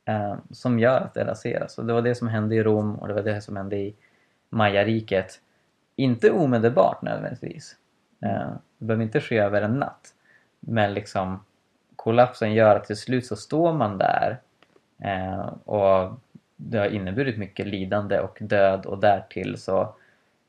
eh, 0.06 0.36
som 0.52 0.80
gör 0.80 1.02
att 1.02 1.14
det 1.14 1.26
raseras. 1.26 1.78
Och 1.78 1.86
det 1.86 1.94
var 1.94 2.02
det 2.02 2.16
som 2.16 2.28
hände 2.28 2.56
i 2.56 2.64
Rom 2.64 2.96
och 2.96 3.08
det 3.08 3.14
var 3.14 3.22
det 3.22 3.42
som 3.42 3.58
hände 3.58 3.78
i 3.78 3.96
Majariket. 4.50 5.42
Inte 5.96 6.32
omedelbart 6.32 7.02
nödvändigtvis. 7.02 7.76
Eh, 8.22 8.50
det 8.78 8.86
behöver 8.86 9.04
inte 9.04 9.22
ske 9.22 9.38
över 9.38 9.62
en 9.62 9.80
natt. 9.80 10.14
Men 10.60 10.94
liksom 10.94 11.44
kollapsen 11.96 12.54
gör 12.54 12.76
att 12.76 12.86
till 12.86 12.98
slut 12.98 13.26
så 13.26 13.36
står 13.36 13.74
man 13.74 13.98
där 13.98 14.40
och 15.64 16.20
det 16.62 16.78
har 16.78 16.86
inneburit 16.86 17.38
mycket 17.38 17.68
lidande 17.68 18.20
och 18.20 18.38
död 18.42 18.86
och 18.86 19.00
därtill 19.00 19.58
så 19.58 19.96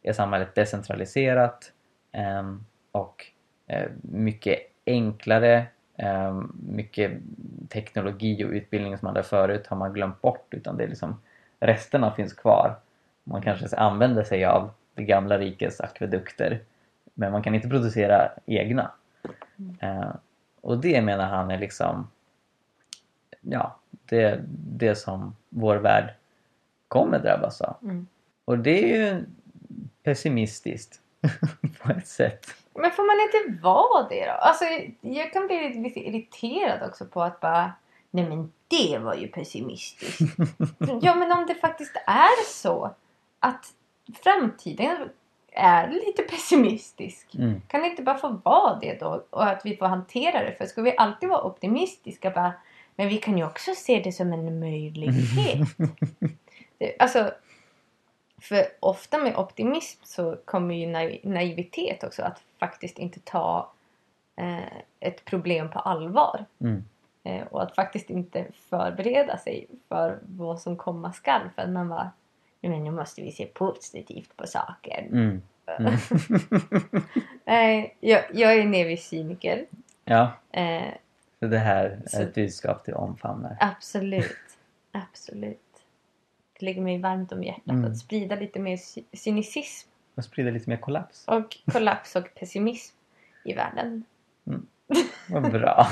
är 0.02 0.12
samhället 0.12 0.54
decentraliserat 0.54 1.72
eh, 2.12 2.54
och 2.92 3.26
eh, 3.66 3.88
mycket 4.02 4.58
enklare 4.86 5.66
eh, 5.96 6.42
mycket 6.62 7.12
teknologi 7.68 8.44
och 8.44 8.50
utbildning 8.50 8.98
som 8.98 9.06
man 9.06 9.16
hade 9.16 9.28
förut 9.28 9.66
har 9.66 9.76
man 9.76 9.92
glömt 9.92 10.20
bort 10.20 10.46
utan 10.50 10.76
det 10.76 10.84
är 10.84 10.88
liksom 10.88 11.20
resterna 11.60 12.14
finns 12.14 12.32
kvar. 12.32 12.76
Man 13.24 13.42
kanske 13.42 13.76
använder 13.76 14.24
sig 14.24 14.44
av 14.44 14.70
det 14.94 15.04
gamla 15.04 15.38
rikets 15.38 15.80
akvedukter 15.80 16.60
men 17.14 17.32
man 17.32 17.42
kan 17.42 17.54
inte 17.54 17.68
producera 17.68 18.32
egna. 18.46 18.90
Eh, 19.80 20.10
och 20.60 20.78
det 20.78 21.02
menar 21.02 21.26
han 21.26 21.50
är 21.50 21.58
liksom 21.58 22.08
ja, 23.40 23.76
det, 23.90 24.40
det 24.48 24.94
som 24.94 25.36
vår 25.48 25.76
värld 25.76 26.14
kommer 26.88 27.18
drabbas 27.18 27.60
av. 27.60 27.76
Mm. 27.82 28.06
Och 28.44 28.58
det 28.58 28.92
är 28.92 28.96
ju 28.96 29.24
pessimistiskt 30.02 31.00
på 31.82 31.92
ett 31.92 32.08
sätt. 32.08 32.46
Men 32.74 32.90
får 32.90 33.06
man 33.06 33.20
inte 33.20 33.62
vara 33.62 34.08
det 34.08 34.26
då? 34.26 34.32
Alltså, 34.32 34.64
jag 35.00 35.32
kan 35.32 35.46
bli 35.46 35.74
lite 35.74 36.00
irriterad 36.00 36.88
också 36.88 37.06
på 37.06 37.22
att 37.22 37.40
bara 37.40 37.72
Nej 38.10 38.28
men 38.28 38.52
det 38.68 38.98
var 38.98 39.14
ju 39.14 39.28
pessimistiskt. 39.28 40.20
ja 41.02 41.14
men 41.14 41.32
om 41.32 41.46
det 41.46 41.54
faktiskt 41.54 41.96
är 42.06 42.44
så 42.46 42.94
att 43.40 43.66
framtiden 44.22 45.08
är 45.52 45.88
lite 45.88 46.22
pessimistisk. 46.22 47.34
Mm. 47.34 47.62
Kan 47.68 47.80
det 47.80 47.88
inte 47.88 48.02
bara 48.02 48.18
få 48.18 48.40
vara 48.44 48.78
det 48.80 49.00
då? 49.00 49.24
Och 49.30 49.44
att 49.46 49.64
vi 49.64 49.76
får 49.76 49.86
hantera 49.86 50.44
det? 50.44 50.52
För 50.52 50.66
ska 50.66 50.82
vi 50.82 50.96
alltid 50.96 51.28
vara 51.28 51.42
optimistiska 51.42 52.30
bara 52.30 52.52
Men 53.00 53.08
vi 53.08 53.18
kan 53.18 53.38
ju 53.38 53.44
också 53.44 53.70
se 53.74 54.00
det 54.04 54.12
som 54.12 54.32
en 54.32 54.60
möjlighet. 54.60 55.68
Det- 56.78 56.96
alltså 56.98 57.32
för 58.40 58.66
ofta 58.80 59.18
med 59.18 59.36
optimism 59.36 60.00
så 60.04 60.36
kommer 60.44 60.74
ju 60.74 60.86
naiv- 60.86 61.20
naivitet 61.22 62.04
också. 62.04 62.22
Att 62.22 62.42
faktiskt 62.58 62.98
inte 62.98 63.20
ta 63.20 63.70
eh, 64.36 64.72
ett 65.00 65.24
problem 65.24 65.70
på 65.70 65.78
allvar. 65.78 66.44
Mm. 66.60 66.84
Eh, 67.24 67.46
och 67.46 67.62
att 67.62 67.74
faktiskt 67.74 68.10
inte 68.10 68.44
förbereda 68.70 69.38
sig 69.38 69.66
för 69.88 70.18
vad 70.22 70.60
som 70.60 70.76
komma 70.76 71.12
skall. 71.12 71.48
För 71.54 71.62
att 71.62 71.70
man 71.70 71.88
bara, 71.88 72.10
"Nej, 72.60 72.70
men 72.72 72.84
nu 72.84 72.90
måste 72.90 73.22
vi 73.22 73.32
se 73.32 73.46
positivt 73.46 74.36
på 74.36 74.46
saker. 74.46 75.06
Mm. 75.10 75.42
Mm. 75.78 75.92
Nej, 77.44 77.96
jag, 78.00 78.22
jag 78.34 78.52
är 78.58 78.64
Nevis 78.64 79.06
cyniker. 79.08 79.66
ja, 80.04 80.30
Eh, 80.52 80.82
så 81.40 81.46
det 81.46 81.58
här 81.58 82.02
Så- 82.06 82.18
är 82.18 82.22
ett 82.22 82.34
budskap 82.34 82.84
till 82.84 82.94
omfamnar. 82.94 83.56
absolut. 83.60 84.36
Absolut. 84.92 85.60
Det 86.58 86.66
ligger 86.66 86.82
mig 86.82 86.98
varmt 86.98 87.32
om 87.32 87.42
hjärtat 87.44 87.68
Mm. 87.68 87.90
att 87.90 87.98
sprida 87.98 88.36
lite 88.36 88.58
mer 88.60 88.76
cy- 88.76 89.04
cynicism 89.12 89.88
Och 90.14 90.24
sprida 90.24 90.50
lite 90.50 90.70
mer 90.70 90.76
kollaps. 90.76 91.24
och 91.28 91.56
kollaps 91.72 92.16
och 92.16 92.34
pessimism 92.34 92.96
i 93.44 93.52
världen. 93.54 94.04
Vad 95.28 95.52
bra. 95.52 95.86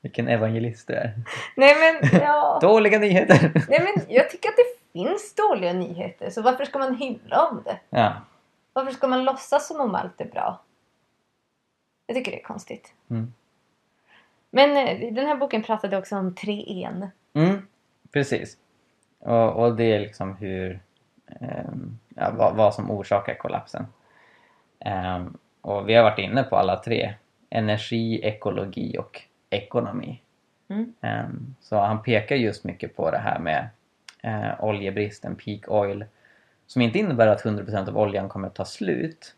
Vilken 0.00 0.28
evangelist 0.28 0.86
du 0.88 0.94
är. 0.94 1.14
Nej 1.56 1.74
men, 2.00 2.20
ja. 2.20 2.58
Dåliga 2.62 2.98
nyheter! 2.98 3.52
Nej 3.68 3.80
men 3.80 4.04
jag 4.16 4.30
tycker 4.30 4.48
att 4.48 4.56
det 4.56 4.92
finns 4.92 5.34
dåliga 5.34 5.72
nyheter. 5.72 6.30
Så 6.30 6.42
varför 6.42 6.64
ska 6.64 6.78
man 6.78 6.94
hylla 6.96 7.46
om 7.48 7.62
det? 7.64 7.78
Ja. 7.90 8.12
Varför 8.72 8.92
ska 8.92 9.06
man 9.08 9.24
låtsas 9.24 9.68
som 9.68 9.80
om 9.80 9.94
allt 9.94 10.20
är 10.20 10.24
bra? 10.24 10.60
Jag 12.06 12.16
tycker 12.16 12.30
det 12.30 12.40
är 12.40 12.44
konstigt. 12.44 12.92
Mm. 13.10 13.32
Men 14.50 14.76
eh, 14.76 15.14
den 15.14 15.26
här 15.26 15.36
boken 15.36 15.62
pratade 15.62 15.96
också 15.96 16.16
om 16.16 16.34
treen. 16.34 17.08
Mm, 17.34 17.66
precis. 18.12 18.58
Och, 19.18 19.52
och 19.52 19.76
det 19.76 19.84
är 19.84 20.00
liksom 20.00 20.36
hur, 20.36 20.80
ehm, 21.26 21.98
ja, 22.14 22.30
vad, 22.36 22.56
vad 22.56 22.74
som 22.74 22.90
orsakar 22.90 23.34
kollapsen. 23.34 23.86
Ehm, 24.80 25.36
och 25.60 25.88
vi 25.88 25.94
har 25.94 26.02
varit 26.02 26.18
inne 26.18 26.42
på 26.42 26.56
alla 26.56 26.76
tre. 26.76 27.14
Energi, 27.50 28.20
ekologi 28.22 28.98
och 28.98 29.22
ekonomi. 29.50 30.22
Mm. 30.68 30.94
Ehm, 31.00 31.54
så 31.60 31.76
han 31.76 32.02
pekar 32.02 32.36
just 32.36 32.64
mycket 32.64 32.96
på 32.96 33.10
det 33.10 33.18
här 33.18 33.38
med 33.38 33.68
eh, 34.22 34.64
oljebristen, 34.64 35.36
peak 35.36 35.68
oil. 35.68 36.04
Som 36.66 36.82
inte 36.82 36.98
innebär 36.98 37.26
att 37.26 37.44
100% 37.44 37.88
av 37.88 37.98
oljan 37.98 38.28
kommer 38.28 38.48
att 38.48 38.54
ta 38.54 38.64
slut. 38.64 39.34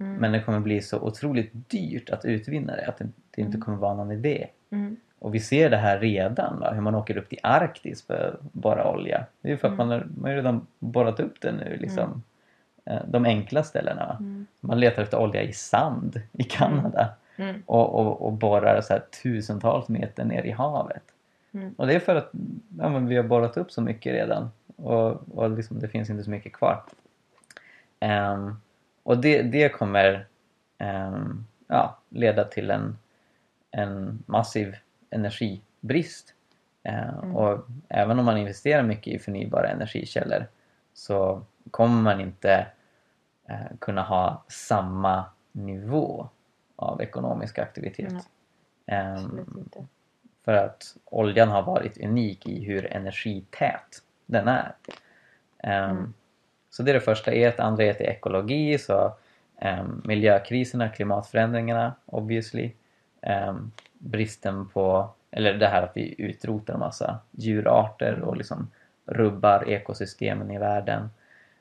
Mm. 0.00 0.16
Men 0.16 0.32
det 0.32 0.42
kommer 0.42 0.60
bli 0.60 0.80
så 0.80 1.00
otroligt 1.00 1.50
dyrt 1.52 2.10
att 2.10 2.24
utvinna 2.24 2.76
det 2.76 2.86
att 2.86 2.98
det, 2.98 3.08
det 3.34 3.42
inte 3.42 3.56
Mm. 3.56 3.60
kommer 3.60 3.78
vara 3.78 3.94
någon 3.94 4.12
idé. 4.12 4.46
Mm. 4.70 4.96
Och 5.18 5.34
vi 5.34 5.40
ser 5.40 5.70
det 5.70 5.76
här 5.76 5.98
redan, 5.98 6.60
va? 6.60 6.70
hur 6.72 6.80
man 6.80 6.94
åker 6.94 7.16
upp 7.16 7.28
till 7.28 7.38
Arktis 7.42 8.02
för 8.06 8.34
att 8.34 8.52
borra 8.52 8.90
olja. 8.92 9.26
Det 9.40 9.48
är 9.48 9.52
ju 9.52 9.58
för 9.58 9.68
att 9.68 9.74
Mm. 9.74 9.88
man, 9.88 9.98
har, 9.98 10.06
man 10.16 10.30
har 10.30 10.36
redan 10.36 10.66
borrat 10.78 11.20
upp 11.20 11.40
det 11.40 11.52
nu, 11.52 11.76
liksom. 11.80 12.22
Eh, 12.84 13.00
De 13.06 13.24
enkla 13.24 13.62
ställena. 13.62 14.16
Mm. 14.20 14.46
Man 14.60 14.80
letar 14.80 15.02
efter 15.02 15.18
olja 15.18 15.42
i 15.42 15.52
sand 15.52 16.20
i 16.32 16.44
Kanada 16.44 17.08
Mm. 17.36 17.62
och, 17.66 17.94
och, 18.00 18.26
och 18.26 18.32
borrar 18.32 18.80
så 18.80 18.92
här 18.92 19.02
tusentals 19.22 19.88
meter 19.88 20.24
ner 20.24 20.42
i 20.42 20.50
havet. 20.50 21.02
Mm. 21.54 21.74
Och 21.78 21.86
det 21.86 21.94
är 21.94 22.00
för 22.00 22.16
att 22.16 22.30
ja, 22.78 22.88
vi 22.98 23.16
har 23.16 23.22
borrat 23.24 23.56
upp 23.56 23.70
så 23.72 23.80
mycket 23.82 24.12
redan 24.12 24.50
och, 24.76 25.28
och 25.38 25.50
liksom, 25.50 25.78
det 25.78 25.88
finns 25.88 26.10
inte 26.10 26.24
så 26.24 26.30
mycket 26.30 26.52
kvar. 26.52 26.82
Ehm, 28.00 28.56
och 29.02 29.18
det, 29.18 29.42
det 29.42 29.68
kommer 29.68 30.26
ehm, 30.78 31.44
ja, 31.68 31.98
leda 32.08 32.44
till 32.44 32.70
en, 32.70 32.98
en 33.72 34.22
massiv 34.26 34.76
energibrist. 35.10 36.34
Eh, 36.82 37.08
Mm. 37.22 37.36
Och 37.36 37.66
även 37.88 38.18
om 38.18 38.24
man 38.24 38.38
investerar 38.38 38.82
mycket 38.82 39.12
i 39.14 39.18
förnybara 39.18 39.68
energikällor 39.68 40.46
så 40.94 41.42
kommer 41.70 42.02
man 42.02 42.20
inte 42.20 42.66
eh, 43.48 43.76
kunna 43.80 44.02
ha 44.02 44.44
samma 44.48 45.24
nivå 45.52 46.28
av 46.76 47.02
ekonomisk 47.02 47.58
aktivitet. 47.58 48.12
Nej. 48.86 49.18
Inte. 49.58 49.86
för 50.44 50.52
att 50.52 50.96
oljan 51.04 51.48
har 51.48 51.62
varit 51.62 51.98
unik 51.98 52.46
i 52.46 52.64
hur 52.64 52.92
energität 52.92 54.02
den 54.26 54.48
är. 54.48 54.74
Ehm, 55.58 55.90
Mm. 55.90 56.14
Så 56.70 56.82
det 56.82 56.90
är 56.90 56.94
det 56.94 57.00
första 57.00 57.32
E. 57.34 57.52
Det 57.56 57.62
andra 57.62 57.84
E 57.84 57.88
är 57.88 58.02
ekologi, 58.02 58.78
så 58.78 59.14
um, 59.62 60.02
miljökriserna, 60.04 60.88
klimatförändringarna 60.88 61.94
obviously. 62.06 62.70
Ehm, 63.22 63.72
bristen 63.98 64.68
på, 64.68 65.10
eller 65.30 65.54
det 65.54 65.66
här 65.66 65.82
att 65.82 65.92
vi 65.94 66.14
utrotar 66.18 66.74
en 66.74 66.80
massa 66.80 67.18
djurarter 67.30 68.20
och 68.20 68.36
liksom 68.36 68.70
rubbar 69.06 69.68
ekosystemen 69.68 70.50
i 70.50 70.58
världen. 70.58 71.10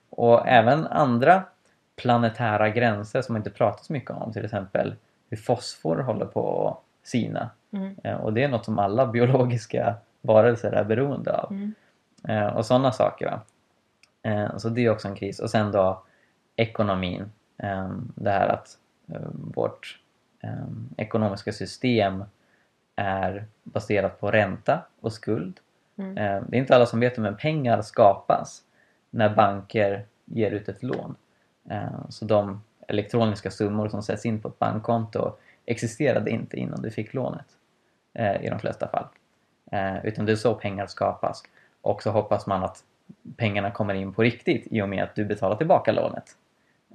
Och 0.09 0.47
även 0.47 0.87
andra 0.87 1.43
planetära 1.95 2.69
gränser 2.69 3.21
som 3.21 3.33
man 3.33 3.39
inte 3.39 3.49
pratar 3.49 3.83
så 3.83 3.93
mycket 3.93 4.11
om, 4.11 4.33
till 4.33 4.45
exempel 4.45 4.95
hur 5.29 5.37
fosfor 5.37 5.97
håller 5.97 6.25
på 6.25 6.67
att 6.67 7.07
sina. 7.07 7.49
Mm. 7.71 7.95
Eh, 8.03 8.15
Och 8.15 8.33
det 8.33 8.43
är 8.43 8.47
något 8.47 8.65
som 8.65 8.79
alla 8.79 9.05
biologiska 9.07 9.95
varelser 10.21 10.71
är 10.71 10.83
beroende 10.83 11.37
av. 11.37 11.51
Mm. 11.51 11.73
Eh, 12.27 12.47
Och 12.47 12.65
sådana 12.65 12.91
saker. 12.91 13.25
Va? 13.25 13.41
Eh, 14.23 14.57
Så 14.57 14.69
det 14.69 14.85
är 14.85 14.89
också 14.89 15.07
en 15.07 15.15
kris. 15.15 15.39
Och 15.39 15.49
sen 15.49 15.71
då 15.71 16.03
ekonomin. 16.55 17.31
Eh, 17.57 17.89
Det 18.15 18.31
här 18.31 18.47
att 18.47 18.77
eh, 19.13 19.27
vårt 19.33 19.99
eh, 20.43 20.65
ekonomiska 20.97 21.51
system 21.51 22.23
är 22.95 23.45
baserat 23.63 24.19
på 24.19 24.31
ränta 24.31 24.79
och 25.01 25.13
skuld. 25.13 25.59
Mm. 25.97 26.17
Eh, 26.17 26.43
Det 26.47 26.57
är 26.57 26.59
inte 26.59 26.75
alla 26.75 26.85
som 26.85 26.99
vet 26.99 27.15
det 27.15 27.21
men 27.21 27.37
pengar 27.37 27.81
skapas 27.81 28.63
när 29.09 29.35
banker 29.35 30.05
ger 30.25 30.51
ut 30.51 30.69
ett 30.69 30.83
lån. 30.83 31.15
Eh, 31.69 32.09
Så 32.09 32.25
de 32.25 32.63
elektroniska 32.87 33.51
summor 33.51 33.89
som 33.89 34.03
sätts 34.03 34.25
in 34.25 34.41
på 34.41 34.47
ett 34.47 34.59
bankkonto 34.59 35.31
existerade 35.65 36.31
inte 36.31 36.57
innan 36.57 36.81
du 36.81 36.91
fick 36.91 37.13
lånet. 37.13 37.45
eh, 38.13 38.45
I 38.45 38.49
de 38.49 38.59
flesta 38.59 38.87
fall. 38.87 39.05
Eh, 39.71 40.05
Utan 40.05 40.25
det 40.25 40.31
är 40.31 40.35
så 40.35 40.55
pengar 40.55 40.87
skapas. 40.87 41.43
Och 41.81 42.03
så 42.03 42.11
hoppas 42.11 42.47
man 42.47 42.63
att 42.63 42.83
pengarna 43.37 43.71
kommer 43.71 43.93
in 43.93 44.13
på 44.13 44.21
riktigt 44.21 44.67
i 44.71 44.81
och 44.81 44.89
med 44.89 45.03
att 45.03 45.15
du 45.15 45.25
betalar 45.25 45.55
tillbaka 45.55 45.91
lånet. 45.91 46.37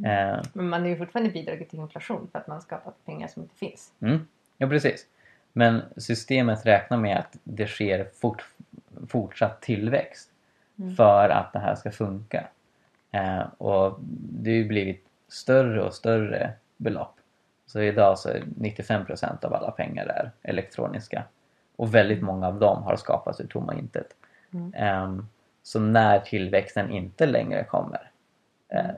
Eh, 0.05 0.43
Men 0.53 0.69
man 0.69 0.81
har 0.81 0.89
ju 0.89 0.97
fortfarande 0.97 1.31
bidragit 1.33 1.71
till 1.71 1.79
inflation 1.79 2.29
för 2.33 2.39
att 2.39 2.47
man 2.47 2.61
skapat 2.61 3.05
pengar 3.05 3.29
som 3.29 3.43
inte 3.43 3.55
finns. 3.55 3.93
Mm, 4.01 4.27
ja 4.59 4.69
precis. 4.69 5.07
Men 5.53 5.83
systemet 5.97 6.67
räknar 6.67 6.97
med 6.99 7.19
att 7.19 7.37
det 7.45 7.67
sker 7.67 8.09
fort, 8.21 8.47
fortsatt 9.09 9.61
tillväxt 9.63 10.31
Mm. 10.79 10.95
för 10.97 11.29
att 11.29 11.53
det 11.53 11.59
här 11.59 11.75
ska 11.75 11.91
funka. 11.91 12.45
Eh, 13.11 13.43
och 13.59 13.99
det 14.43 14.51
har 14.51 14.57
ju 14.57 14.69
blivit 14.69 15.07
större 15.29 15.83
och 15.83 15.95
större 15.95 16.53
belopp. 16.77 17.15
Så 17.67 17.81
idag 17.81 18.19
så 18.19 18.29
är 18.29 18.43
95% 18.57 19.45
av 19.45 19.55
alla 19.55 19.71
pengar 19.71 20.07
är 20.07 20.31
elektroniska. 20.43 21.25
Och 21.77 21.95
väldigt 21.95 22.23
många 22.23 22.47
av 22.47 22.59
dem 22.59 22.83
har 22.83 22.97
skapats 22.97 23.41
ur 23.41 23.47
tomma 23.47 23.75
intet. 23.75 24.07
Mm. 24.53 24.73
Ehm, 24.77 25.27
så 25.63 25.81
när 25.81 26.19
tillväxten 26.21 26.91
inte 26.91 27.27
längre 27.27 27.65
kommer, 27.65 28.01
eh, 28.01 28.07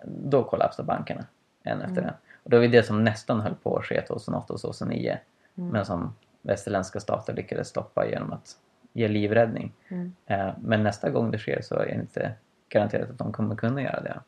då 0.05 0.45
kollapsar 0.45 0.85
bankerna 0.85 1.27
en 1.63 1.81
efter 1.83 1.99
Mm. 2.03 2.05
en. 2.09 2.15
Och 2.43 2.51
det 2.51 2.59
var 2.59 2.67
det 2.67 2.83
som 2.83 3.05
nästan 3.05 3.41
höll 3.41 3.55
på 3.55 3.77
att 3.77 3.85
ske 3.85 4.01
2008 4.01 4.53
och 4.53 4.61
2009. 4.61 5.19
Mm. 5.59 5.71
Men 5.71 5.85
som 5.87 6.15
västerländska 6.43 7.01
stater 7.01 7.35
lyckades 7.35 7.69
stoppa 7.69 8.07
genom 8.07 8.33
att 8.33 8.57
ge 8.93 9.09
livräddning. 9.09 9.73
Mm. 9.89 10.13
Eh, 10.27 10.51
men 10.61 10.83
nästa 10.83 11.11
gång 11.11 11.31
det 11.31 11.39
sker 11.39 11.63
så 11.63 11.75
är 11.75 11.87
det 11.87 11.95
inte 11.95 12.33
garanterat 12.69 13.11
att 13.11 13.19
de 13.19 13.33
kommer 13.33 13.57
kunna 13.57 13.83
göra 13.83 14.01
det. 14.01 14.21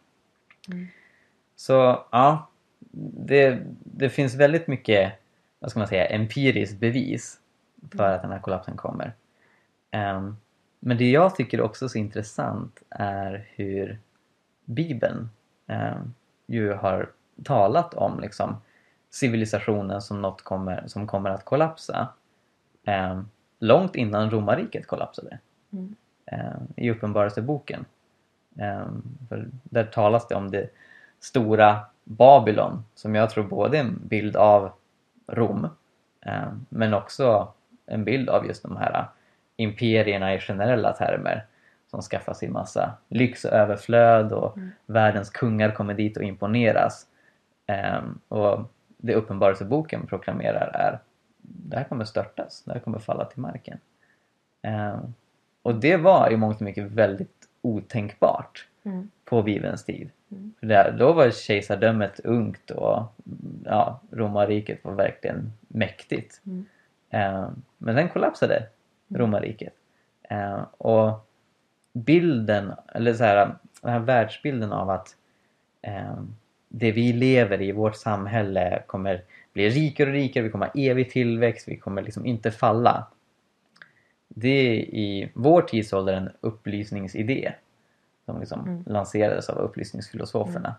Mm. 0.73 0.87
Så 1.57 2.05
ja, 2.13 2.49
det, 3.15 3.59
det 3.85 4.09
finns 4.11 4.35
väldigt 4.35 4.67
mycket 4.67 5.13
vad 5.59 5.71
ska 5.71 5.79
man 5.81 5.89
säga, 5.89 6.07
empiriskt 6.07 6.81
bevis 6.81 7.39
för 7.91 8.05
Mm. 8.05 8.15
att 8.17 8.23
den 8.23 8.31
här 8.31 8.39
kollapsen 8.39 8.77
kommer. 8.77 9.13
Ehm, 9.91 10.37
men 10.81 10.97
det 10.99 11.11
jag 11.11 11.37
tycker 11.37 11.61
också 11.61 11.85
är 11.85 11.89
så 11.89 11.99
intressant 11.99 12.83
är 12.91 13.49
hur 13.55 13.99
Bibeln 14.71 15.31
ehm, 15.67 16.15
ju 16.47 16.73
har 16.73 17.11
talat 17.45 17.95
om 17.95 18.21
liksom, 18.21 18.57
civilisationen 19.11 20.01
som 20.01 20.23
något 20.23 20.43
kommer, 20.43 20.87
som 20.87 21.07
kommer 21.07 21.31
att 21.31 21.45
kollapsa 21.45 22.09
ehm, 22.85 23.29
långt 23.59 23.97
innan 23.97 24.31
romarriket 24.31 24.87
kollapsade 24.87 25.39
Mm. 25.73 25.95
eh, 26.27 26.57
i 26.77 26.91
Uppenbarelseboken. 26.91 27.85
Eh, 28.59 28.87
där 29.63 29.85
talas 29.85 30.29
det 30.29 30.35
om 30.35 30.51
det 30.51 30.71
stora 31.21 31.81
Babylon 32.05 32.85
som 32.95 33.15
jag 33.15 33.31
tror 33.31 33.45
både 33.45 33.77
är 33.79 33.81
en 33.81 33.99
bild 34.09 34.37
av 34.37 34.73
Rom 35.27 35.69
eh, 36.21 36.53
men 36.69 36.95
också 36.95 37.53
en 37.87 38.05
bild 38.05 38.29
av 38.29 38.47
just 38.47 38.63
de 38.63 38.77
här 38.77 39.05
imperierna 39.57 40.35
i 40.35 40.41
generella 40.41 40.93
termer 40.93 41.47
som 41.91 42.03
skaffar 42.03 42.35
sig 42.35 42.49
massa 42.49 42.93
lyx 43.09 43.45
och 43.45 43.53
överflöd 43.53 44.33
och 44.33 44.57
Mm. 44.57 44.71
världens 44.87 45.31
kungar 45.31 45.71
kommer 45.71 45.95
dit 45.95 46.17
och 46.17 46.23
imponeras. 46.23 47.07
Eh, 47.67 48.01
och 48.29 48.61
det 48.97 49.15
Uppenbarelseboken 49.15 50.07
proklamerar 50.07 50.71
är 50.75 50.99
det 51.43 51.77
här 51.77 51.85
kommer 51.85 52.05
störtas, 52.05 52.63
det 52.67 52.73
här 52.73 52.81
kommer 52.81 52.99
falla 52.99 53.25
till 53.25 53.41
marken. 53.41 53.79
Eh, 54.63 54.99
och 55.63 55.75
det 55.75 55.97
var 55.97 56.31
i 56.33 56.37
mångt 56.37 56.57
och 56.57 56.63
mycket 56.63 56.85
väldigt 56.85 57.49
otänkbart 57.63 58.67
Mm. 58.83 59.11
på 59.25 59.43
Bibelns 59.43 59.85
tid. 59.85 60.11
Mm. 60.31 60.55
För 60.61 60.67
där, 60.67 60.95
då 60.99 61.13
var 61.13 61.31
kejsardömet 61.31 62.21
ungt 62.21 62.71
och 62.71 63.03
ja, 63.65 64.01
romarriket 64.11 64.85
var 64.85 64.93
verkligen 64.93 65.53
mäktigt. 65.69 66.41
Mm. 66.47 66.67
Eh, 67.11 67.49
men 67.79 67.95
sen 67.97 68.09
kollapsade 68.09 68.67
romarriket. 69.09 69.75
Eh, 70.23 70.61
och 70.79 71.30
bilden, 71.93 72.73
eller 72.95 73.15
så 73.15 73.25
här, 73.25 73.57
den 73.83 73.93
här 73.93 73.99
världsbilden 73.99 74.73
av 74.73 74.91
att 74.91 75.17
eh, 75.83 76.23
det 76.69 76.93
vi 76.93 77.13
lever 77.13 77.63
i, 77.63 77.73
vårt 77.73 77.97
samhälle, 77.97 78.83
kommer 78.87 79.23
bli 79.53 79.69
rikare 79.69 80.09
och 80.09 80.15
rikare, 80.15 80.45
vi 80.45 80.51
kommer 80.51 80.67
ha 80.67 80.73
evig 80.75 81.11
tillväxt, 81.11 81.69
vi 81.69 81.77
kommer 81.77 82.03
liksom 82.03 82.27
inte 82.27 82.51
falla. 82.51 83.07
Det 84.29 84.49
är 84.49 84.75
i 84.75 85.31
vår 85.35 85.63
tidsålder 85.63 86.15
en 86.15 86.31
upplysningsidé 86.41 87.53
som 88.25 88.41
liksom 88.41 88.61
Mm. 88.61 88.85
lanserades 88.87 89.49
av 89.49 89.59
upplysningsfilosoferna. 89.59 90.75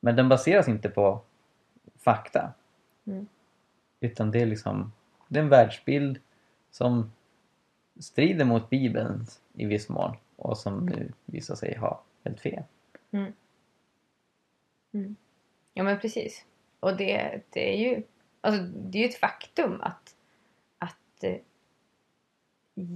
Men 0.00 0.16
den 0.16 0.28
baseras 0.28 0.68
inte 0.68 0.88
på 0.88 1.20
fakta. 1.98 2.52
Mm. 3.06 3.26
Utan 4.00 4.30
det 4.30 4.42
är 4.42 4.46
liksom 4.46 4.92
det 5.28 5.38
är 5.38 5.42
en 5.42 5.48
världsbild 5.48 6.18
som 6.70 7.12
strider 8.00 8.44
mot 8.44 8.70
Bibeln 8.70 9.26
i 9.54 9.64
viss 9.66 9.88
mån 9.88 10.16
och 10.36 10.58
som 10.58 10.86
nu 10.86 11.12
visar 11.24 11.54
sig 11.54 11.76
ha 11.76 12.02
helt 12.24 12.40
fel. 12.40 12.62
Mm. 13.10 13.32
Mm. 14.94 15.16
Ja 15.74 15.82
men 15.82 16.00
precis. 16.00 16.44
Och 16.80 16.96
det, 16.96 17.40
det 17.50 17.74
är 17.74 17.78
ju 17.90 18.02
alltså, 18.40 18.62
det 18.62 18.98
är 18.98 19.02
ju 19.02 19.08
ett 19.08 19.18
faktum 19.20 19.80
att, 19.80 20.16
att 20.78 21.24
eh, 21.24 21.36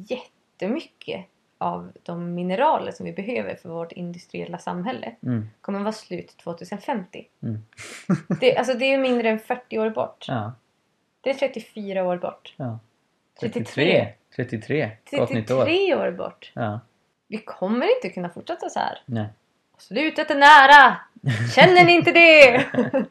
jättemycket 0.09 1.27
av 1.59 1.93
de 2.03 2.35
mineraler 2.35 2.93
som 2.93 3.07
vi 3.07 3.13
behöver 3.13 3.55
för 3.57 3.69
vårt 3.69 3.93
industriella 3.93 4.59
samhälle 4.59 5.17
Mm. 5.23 5.47
kommer 5.61 5.79
vara 5.81 5.93
slut 5.93 6.37
2050. 6.37 7.29
Mm. 7.41 7.59
Det, 8.41 8.57
alltså 8.57 8.75
det 8.75 8.85
är 8.85 8.99
mindre 8.99 9.29
än 9.31 9.39
40 9.39 9.79
år 9.79 9.91
bort. 9.91 10.25
Ja, 10.29 10.53
Det 11.21 11.31
är 11.31 11.35
34 11.35 12.05
år 12.05 12.17
bort. 12.17 12.55
ja. 12.57 12.79
33. 13.41 14.09
33. 14.37 14.91
Gott 15.11 15.31
nytt 15.31 15.51
år. 15.51 15.65
33 15.65 15.95
år 15.95 16.11
bort. 16.11 16.53
Ja, 16.55 16.81
Vi 17.29 17.39
kommer 17.39 17.97
inte 17.97 18.09
kunna 18.15 18.29
fortsätta 18.29 18.69
så 18.69 18.79
här. 18.81 19.03
nej. 19.07 19.27
Slutet 19.79 20.31
är 20.31 20.35
nära! 20.35 20.97
Känner 21.55 21.85
ni 21.85 21.93
inte 21.93 22.13
det? 22.13 22.67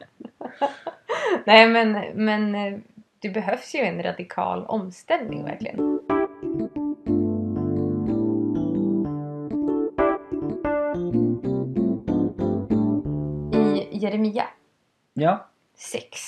Nej 1.44 1.68
men, 1.68 1.92
men 2.14 2.54
eh, 2.54 2.78
det 3.18 3.28
behövs 3.28 3.74
ju 3.74 3.78
en 3.80 4.02
radikal 4.02 4.64
omställning 4.66 5.44
verkligen. 5.44 5.98
I 13.54 13.88
Jeremia 13.98 14.48
Ja. 15.14 15.46
6 15.74 16.18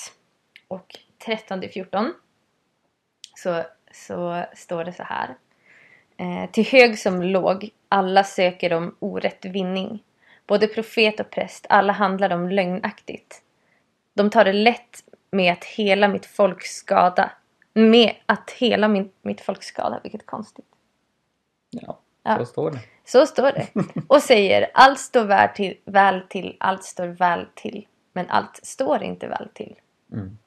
och 0.67 0.95
13-14 1.25 2.11
så, 3.35 3.63
så 3.93 4.45
står 4.55 4.83
det 4.83 4.93
så 4.93 5.03
här. 5.03 5.35
Eh, 6.17 6.49
till 6.51 6.65
hög 6.65 6.99
som 6.99 7.21
låg, 7.21 7.69
alla 7.89 8.23
söker 8.23 8.73
om 8.73 8.95
orätt 8.99 9.45
vinning. 9.45 10.03
Både 10.47 10.67
profet 10.67 11.19
och 11.19 11.29
präst, 11.29 11.65
alla 11.69 11.93
handlar 11.93 12.33
om 12.33 12.49
lögnaktigt. 12.49 13.41
De 14.13 14.29
tar 14.29 14.45
det 14.45 14.53
lätt 14.53 15.03
med 15.31 15.53
att 15.53 15.63
hela 15.63 16.07
mitt 16.07 16.25
folk 16.25 16.65
skada. 16.65 17.31
Med 17.73 18.15
att 18.25 18.51
hela 18.51 18.87
min, 18.87 19.11
mitt 19.21 19.41
folk 19.41 19.63
skada, 19.63 19.99
vilket 20.03 20.25
konstigt. 20.25 20.65
Ja, 21.69 21.99
Ja. 22.23 22.37
så 22.37 22.45
står 22.45 22.71
det. 22.71 22.79
Så 23.05 23.25
står 23.25 23.51
det. 23.51 23.67
Och 24.07 24.21
säger 24.21 24.71
allt 24.73 24.99
står 24.99 25.25
väl 25.25 25.49
till, 25.55 25.77
väl 25.85 26.21
till, 26.29 26.57
allt 26.59 26.83
står 26.83 27.07
väl 27.07 27.45
till. 27.55 27.87
Men 28.13 28.29
allt 28.29 28.59
står 28.65 29.03
inte 29.03 29.27
väl 29.27 29.49
till. 29.53 29.75
Mm. 30.11 30.37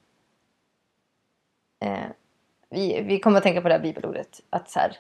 Eh, 1.85 2.11
vi, 2.75 3.01
vi 3.03 3.19
kommer 3.19 3.37
att 3.39 3.43
tänka 3.43 3.61
på 3.61 3.69
det 3.69 3.75
här 3.75 3.83
bibelordet. 3.83 4.41
Att 4.51 4.71
så 4.71 4.79
här, 4.81 4.93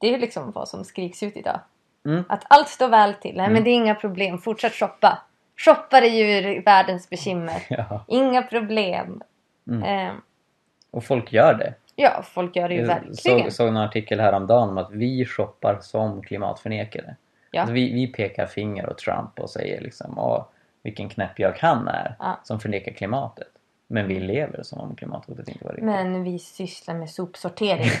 det 0.00 0.14
är 0.14 0.18
liksom 0.18 0.50
vad 0.50 0.68
som 0.68 0.84
skriks 0.84 1.22
ut 1.22 1.36
idag. 1.36 1.60
Mm. 2.06 2.24
Att 2.28 2.44
allt 2.48 2.68
står 2.68 2.88
väl 2.88 3.14
till. 3.14 3.36
Nej 3.36 3.50
men 3.50 3.64
det 3.64 3.70
är 3.70 3.74
inga 3.74 3.94
problem. 3.94 4.38
Fortsätt 4.38 4.72
shoppa. 4.74 5.18
Shoppa 5.56 6.00
dig 6.00 6.20
ur 6.20 6.62
världens 6.64 7.10
bekymmer. 7.10 7.62
Ja. 7.70 8.04
Inga 8.08 8.42
problem. 8.42 9.22
Mm. 9.70 9.82
Eh, 10.08 10.14
Och 10.90 11.04
folk 11.04 11.32
gör 11.32 11.54
det. 11.54 11.74
ja, 11.96 12.22
folk 12.22 12.56
gör 12.56 12.68
det 12.68 12.74
ju 12.74 12.80
Jag 12.80 12.86
verkligen. 12.86 13.16
såg, 13.16 13.52
såg 13.52 13.68
en 13.68 13.76
artikel 13.76 14.20
häromdagen 14.20 14.68
om 14.68 14.78
att 14.78 14.90
vi 14.92 15.24
shoppar 15.26 15.78
som 15.80 16.22
klimatförnekare. 16.22 17.16
Ja. 17.50 17.60
Alltså 17.60 17.72
vi, 17.74 17.92
vi 17.92 18.06
pekar 18.06 18.46
finger 18.46 18.90
åt 18.90 18.98
Trump 18.98 19.40
och 19.40 19.50
säger 19.50 19.80
liksom 19.80 20.18
Åh, 20.18 20.44
vilken 20.82 21.08
knäppjök 21.08 21.58
han 21.62 21.88
är 21.88 22.16
Ja. 22.18 22.40
som 22.42 22.60
förnekar 22.60 22.92
klimatet. 22.92 23.48
Men 23.86 24.08
vi 24.08 24.20
lever 24.20 24.62
som 24.62 24.80
om 24.80 24.96
klimathotet 24.96 25.48
inte 25.48 25.64
var 25.64 25.70
riktigt. 25.70 25.84
Men 25.84 26.22
vi 26.22 26.38
sysslar 26.38 26.94
med 26.94 27.10
sopsortering. 27.10 27.90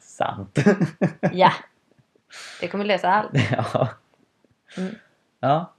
Sant. 0.00 0.58
ja. 1.32 1.52
Det 2.60 2.68
kommer 2.68 2.84
lösa 2.84 3.08
allt. 3.08 3.30
ja. 3.50 3.88
Mm. 4.78 4.94
ja. 5.40 5.72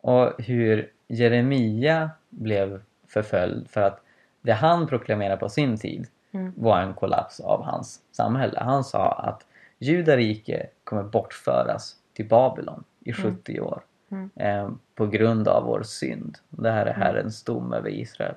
Och 0.00 0.42
hur 0.42 0.92
Jeremia 1.08 2.10
blev 2.30 2.82
förföljd 3.08 3.70
för 3.70 3.80
att 3.80 4.00
det 4.42 4.52
han 4.52 4.86
proklamerade 4.86 5.36
på 5.36 5.48
sin 5.48 5.78
tid 5.78 6.06
Mm. 6.32 6.52
var 6.56 6.80
en 6.80 6.94
kollaps 6.94 7.40
av 7.40 7.64
hans 7.64 8.00
samhälle. 8.12 8.60
Han 8.60 8.84
sa 8.84 9.12
att 9.12 9.46
judarike 9.78 10.66
kommer 10.84 11.02
bortföras 11.02 11.96
till 12.12 12.28
Babylon 12.28 12.84
i 13.04 13.12
70 13.12 13.60
år 13.60 13.82
Mm. 14.10 14.30
eh, 14.36 14.70
på 14.94 15.06
grund 15.06 15.48
av 15.48 15.64
vår 15.64 15.82
synd. 15.82 16.38
Det 16.48 16.70
här 16.70 16.86
är 16.86 16.92
Herrens 16.92 17.44
dom 17.44 17.72
över 17.72 17.90
Israel. 17.90 18.34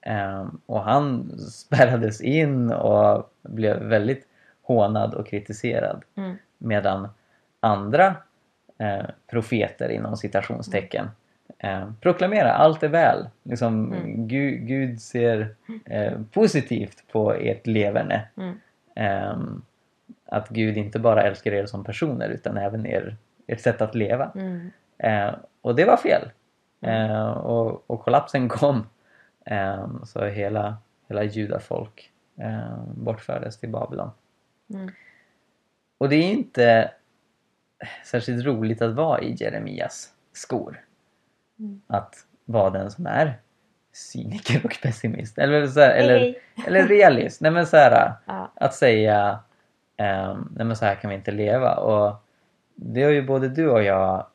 Eh, 0.00 0.46
och 0.66 0.82
han 0.82 1.38
spärrades 1.38 2.20
in 2.20 2.72
och 2.72 3.30
blev 3.42 3.82
väldigt 3.82 4.26
hånad 4.62 5.14
och 5.14 5.26
kritiserad. 5.26 6.02
Mm. 6.14 6.36
Medan 6.58 7.08
andra 7.60 8.16
eh, 8.78 9.04
profeter 9.30 9.88
inom 9.88 10.16
citationstecken 10.16 11.10
eh, 11.58 11.90
proklamerar 12.00 12.50
allt 12.50 12.82
är 12.82 12.88
väl. 12.88 13.28
Liksom, 13.42 13.92
Mm. 13.92 14.28
Gud, 14.28 14.66
Gud 14.66 15.00
ser 15.00 15.54
eh, 15.84 16.12
positivt 16.32 17.04
på 17.12 17.32
ert 17.34 17.66
leverne. 17.66 18.28
Mm. 18.36 18.54
Ehm, 18.96 19.62
att 20.26 20.48
Gud 20.48 20.76
inte 20.76 20.98
bara 20.98 21.22
älskar 21.22 21.52
er 21.52 21.66
som 21.66 21.84
personer 21.84 22.28
utan 22.28 22.56
även 22.56 22.86
er, 22.86 23.16
ert 23.46 23.60
sätt 23.60 23.80
att 23.82 23.94
leva. 23.94 24.30
Mm. 24.34 24.70
Eh, 24.98 25.34
och 25.60 25.74
det 25.74 25.84
var 25.84 25.96
fel. 25.96 26.30
Eh, 26.80 27.30
och, 27.30 27.90
och 27.90 28.00
kollapsen 28.00 28.48
kom. 28.48 28.86
Eh, 29.46 29.86
så 30.04 30.24
hela, 30.24 30.76
hela 31.08 31.22
judafolk 31.22 32.12
eh, 32.40 32.84
bortfördes 32.96 33.58
till 33.58 33.68
Babylon. 33.68 34.10
Mm. 34.74 34.90
Och 35.98 36.08
det 36.08 36.16
är 36.16 36.30
inte 36.30 36.90
särskilt 38.04 38.44
roligt 38.44 38.82
att 38.82 38.94
vara 38.94 39.20
i 39.20 39.34
Jeremias 39.34 40.12
skor. 40.32 40.80
Mm. 41.58 41.82
Att 41.86 42.26
vara 42.44 42.70
den 42.70 42.90
som 42.90 43.06
är 43.06 43.40
cyniker 43.92 44.60
och 44.64 44.78
pessimist. 44.82 45.38
Eller, 45.38 45.66
så 45.66 45.80
här, 45.80 45.90
eller, 45.90 46.34
eller 46.66 46.88
realist. 46.88 47.40
Nej, 47.40 47.50
men 47.50 47.66
så 47.66 47.76
här, 47.76 48.12
Ja. 48.26 48.52
att 48.54 48.74
säga 48.74 49.38
ehm, 49.96 50.48
nej 50.56 50.66
men 50.66 50.76
så 50.76 50.84
här 50.84 50.94
kan 50.94 51.10
vi 51.10 51.16
inte 51.16 51.30
leva. 51.30 51.76
Och 51.76 52.14
det 52.74 53.02
har 53.02 53.10
ju 53.10 53.26
både 53.26 53.48
du 53.48 53.70
och 53.70 53.82
jag 53.82 54.26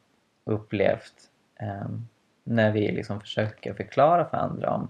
upplevt 0.43 1.13
ehm, 1.59 2.07
när 2.43 2.71
vi 2.71 2.91
liksom 2.91 3.21
försöker 3.21 3.73
förklara 3.73 4.25
för 4.25 4.37
andra 4.37 4.69
om 4.71 4.89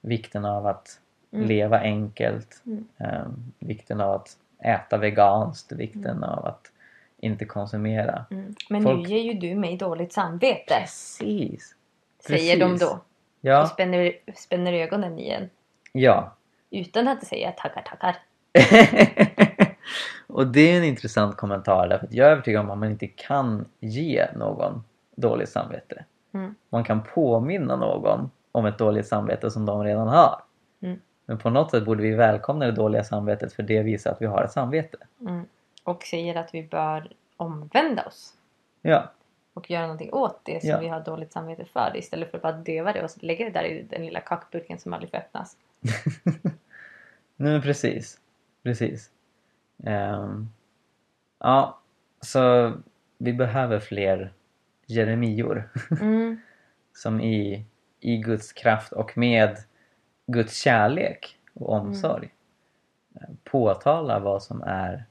vikten 0.00 0.44
av 0.44 0.66
att 0.66 1.00
Mm. 1.32 1.48
leva 1.48 1.80
enkelt, 1.80 2.62
Mm. 2.66 2.88
ehm, 2.98 3.52
vikten 3.58 4.00
av 4.00 4.10
att 4.14 4.36
äta 4.64 4.96
veganskt, 4.98 5.72
vikten 5.72 6.24
av 6.24 6.46
att 6.46 6.72
inte 7.18 7.44
konsumera. 7.44 8.24
Mm. 8.30 8.54
Men 8.70 8.82
Folk- 8.82 9.08
nu 9.08 9.14
ger 9.14 9.22
ju 9.32 9.32
du 9.40 9.54
mig 9.54 9.76
dåligt 9.76 10.12
samvete. 10.12 10.74
Precis! 10.80 11.74
Säger 12.26 12.60
de 12.60 12.76
då. 12.78 12.86
Och 12.90 12.98
Ja, 13.40 13.66
spänner, 13.66 14.12
spänner 14.34 14.72
ögonen 14.72 15.18
i 15.18 15.28
en. 15.30 15.50
ja. 15.92 16.36
Utan 16.70 17.08
att 17.08 17.26
säga 17.26 17.52
tackar 17.52 17.82
tackar. 17.82 18.16
och 20.34 20.46
det 20.46 20.72
är 20.72 20.78
en 20.78 20.84
intressant 20.84 21.36
kommentar 21.36 21.88
därför 21.88 22.06
att 22.06 22.12
jag 22.12 22.26
är 22.28 22.32
övertygad 22.32 22.60
om 22.60 22.70
att 22.70 22.78
man 22.78 22.90
inte 22.90 23.06
kan 23.06 23.64
ge 23.80 24.26
någon 24.36 24.84
dåligt 25.16 25.48
samvete. 25.48 26.04
Mm. 26.32 26.54
Man 26.68 26.84
kan 26.84 27.02
påminna 27.02 27.76
någon 27.76 28.30
om 28.52 28.66
ett 28.66 28.78
dåligt 28.78 29.06
samvete 29.06 29.50
som 29.50 29.66
de 29.66 29.84
redan 29.84 30.08
har. 30.08 30.42
Mm. 30.80 31.00
Men 31.26 31.38
på 31.38 31.50
något 31.50 31.70
sätt 31.70 31.84
borde 31.84 32.02
vi 32.02 32.14
välkomna 32.14 32.66
det 32.66 32.72
dåliga 32.72 33.04
samvetet 33.04 33.52
för 33.52 33.62
det 33.62 33.82
visar 33.82 34.10
att 34.10 34.22
vi 34.22 34.26
har 34.26 34.44
ett 34.44 34.52
samvete. 34.52 34.98
Mm. 35.20 35.44
Och 35.84 36.02
säger 36.02 36.34
att 36.36 36.54
vi 36.54 36.62
bör 36.62 37.12
omvända 37.36 38.04
oss. 38.06 38.34
Ja, 38.82 39.12
Och 39.54 39.70
göra 39.70 39.82
någonting 39.82 40.12
åt 40.12 40.40
det 40.42 40.60
som 40.60 40.70
Ja. 40.70 40.78
vi 40.78 40.88
har 40.88 41.00
dåligt 41.00 41.32
samvete 41.32 41.64
för. 41.64 41.92
Istället 41.94 42.30
för 42.30 42.38
att 42.38 42.42
bara 42.42 42.52
döva 42.52 42.92
det 42.92 43.02
och 43.04 43.10
lägga 43.20 43.44
det 43.44 43.50
där 43.50 43.64
i 43.64 43.82
den 43.82 44.06
lilla 44.06 44.20
kakburken 44.20 44.78
som 44.78 44.92
aldrig 44.92 45.10
får 45.10 45.18
öppnas. 45.18 45.56
Nej, 47.36 47.52
men 47.52 47.62
precis. 47.62 48.20
Precis. 48.62 49.10
Ehm, 49.86 50.48
ja, 51.38 51.78
så 52.20 52.72
vi 53.18 53.32
behöver 53.32 53.80
fler 53.80 54.32
Jeremior 54.86 55.70
Mm. 56.00 56.40
som 56.92 57.20
i, 57.20 57.66
i 58.00 58.16
Guds 58.16 58.52
kraft 58.52 58.92
och 58.92 59.18
med 59.18 59.56
Guds 60.26 60.56
kärlek 60.62 61.38
och 61.54 61.68
omsorg 61.72 62.32
eh, 63.14 63.28
påtalar 63.44 64.20
vad 64.20 64.42
som 64.42 64.62
är 64.62 65.04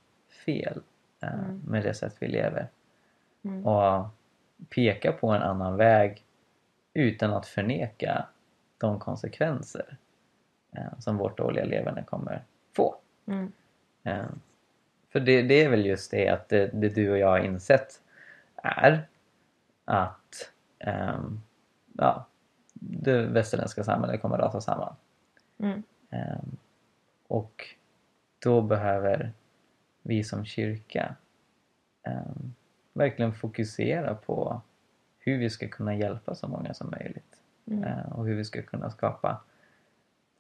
fel 0.45 0.81
eh, 1.21 1.33
Mm. 1.33 1.61
med 1.67 1.83
det 1.83 1.93
sätt 1.93 2.15
vi 2.19 2.27
lever 2.27 2.67
Mm. 3.45 3.65
och 3.67 4.05
peka 4.69 5.11
på 5.11 5.29
en 5.31 5.41
annan 5.41 5.75
väg 5.77 6.23
utan 6.93 7.33
att 7.33 7.45
förneka 7.45 8.25
de 8.77 8.99
konsekvenser 8.99 9.97
eh, 10.75 10.99
som 10.99 11.17
vårt 11.17 11.37
dåliga 11.37 11.65
leverne 11.65 12.03
kommer 12.03 12.43
få. 12.75 12.95
Mm. 13.25 13.51
För 15.13 15.19
det, 15.19 15.41
det 15.41 15.63
är 15.63 15.69
väl 15.69 15.85
just 15.85 16.11
det 16.11 16.29
att 16.29 16.49
det, 16.49 16.69
det 16.73 16.89
du 16.89 17.11
och 17.11 17.17
jag 17.17 17.27
har 17.27 17.39
insett 17.39 18.01
är 18.55 19.07
att 19.85 20.51
ehm, 20.79 21.41
ja, 21.93 22.25
det 22.73 23.21
västerländska 23.21 23.83
samhället 23.83 24.21
kommer 24.21 24.37
rasa 24.37 24.61
samman. 24.61 24.95
Mm. 25.57 25.83
Ehm, 26.09 26.57
och 27.27 27.67
då 28.39 28.61
behöver 28.61 29.31
vi 30.01 30.23
som 30.23 30.45
kyrka 30.45 31.15
ehm, 32.03 32.53
verkligen 32.93 33.33
fokusera 33.33 34.15
på 34.15 34.61
hur 35.19 35.37
vi 35.37 35.49
ska 35.49 35.67
kunna 35.67 35.95
hjälpa 35.95 36.35
så 36.35 36.47
många 36.47 36.73
som 36.73 36.91
möjligt. 36.91 37.41
Mm. 37.65 37.83
Eh, 37.83 38.11
och 38.11 38.25
hur 38.25 38.35
vi 38.35 38.45
ska 38.45 38.61
kunna 38.61 38.91
skapa 38.91 39.41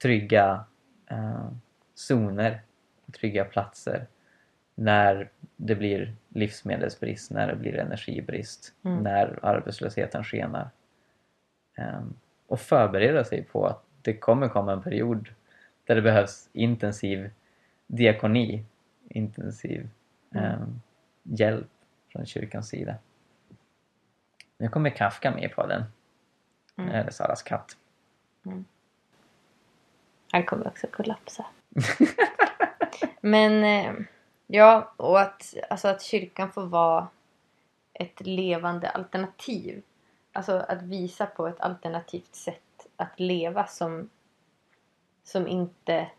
trygga 0.01 0.65
eh, 1.07 1.51
zoner, 1.95 2.61
trygga 3.11 3.45
platser 3.45 4.07
när 4.75 5.29
det 5.55 5.75
blir 5.75 6.13
livsmedelsbrist, 6.29 7.31
när 7.31 7.47
det 7.47 7.55
blir 7.55 7.75
energibrist, 7.75 8.73
Mm. 8.83 9.03
när 9.03 9.39
arbetslösheten 9.41 10.23
skenar. 10.23 10.69
Ehm, 11.75 12.13
och 12.47 12.59
förbereda 12.59 13.23
sig 13.23 13.43
på 13.43 13.65
att 13.67 13.83
det 14.01 14.17
kommer 14.17 14.49
komma 14.49 14.71
en 14.73 14.81
period 14.81 15.29
där 15.85 15.95
det 15.95 16.01
behövs 16.01 16.49
intensiv 16.53 17.29
diakoni, 17.87 18.65
intensiv 19.09 19.89
Mm. 20.31 20.45
ehm, 20.45 20.81
hjälp 21.23 21.67
från 22.11 22.25
kyrkans 22.25 22.67
sida. 22.69 22.95
Nu 24.57 24.69
kommer 24.69 24.89
Kafka 24.89 25.31
med 25.31 25.51
på 25.55 25.67
den. 25.67 25.83
Mm. 26.77 26.89
Eller 26.89 27.11
Saras 27.11 27.43
katt. 27.43 27.77
Han 30.31 30.43
kommer 30.45 30.67
också 30.67 30.87
kollapsa. 30.87 31.45
Men 33.21 33.63
eh, 33.63 33.93
ja, 34.47 34.93
och 34.97 35.21
att, 35.21 35.53
alltså 35.69 35.87
att 35.87 36.01
kyrkan 36.01 36.51
får 36.51 36.65
vara 36.65 37.07
ett 37.93 38.21
levande 38.21 38.89
alternativ. 38.89 39.83
Alltså 40.31 40.53
att 40.67 40.81
visa 40.81 41.25
på 41.25 41.47
ett 41.47 41.59
alternativt 41.59 42.35
sätt 42.35 42.87
att 42.95 43.19
leva 43.19 43.67
som, 43.67 44.09
som 45.23 45.47
inte 45.47 46.11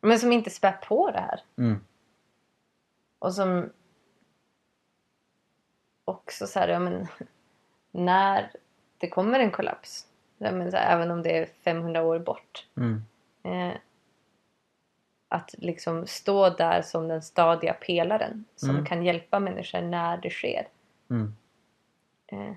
men 0.00 0.18
som 0.18 0.32
inte 0.32 0.50
spär 0.50 0.72
på 0.72 1.10
det 1.10 1.20
här. 1.20 1.40
Mm. 1.56 1.84
Och 3.18 3.34
som 3.34 3.70
också 6.04 6.46
så 6.46 6.58
här, 6.60 6.68
ja 6.68 6.78
men 6.78 7.06
när 7.90 8.50
det 8.98 9.08
kommer 9.08 9.40
en 9.40 9.50
kollaps, 9.50 10.06
ja, 10.38 10.52
men 10.52 10.72
här, 10.72 10.94
även 10.96 11.10
om 11.10 11.22
det 11.22 11.38
är 11.38 11.46
500 11.46 12.02
år 12.02 12.18
bort, 12.18 12.66
Mm. 12.76 13.02
eh, 13.42 13.76
att 15.32 15.54
liksom 15.58 16.06
stå 16.06 16.50
där 16.50 16.82
som 16.82 17.08
den 17.08 17.22
stadiga 17.22 17.72
pelaren 17.72 18.44
som 18.56 18.70
Mm. 18.70 18.84
kan 18.84 19.02
hjälpa 19.04 19.40
människor 19.40 19.80
när 19.80 20.16
det 20.16 20.30
sker. 20.30 20.68
Mm. 21.10 21.34
Eh. 22.26 22.54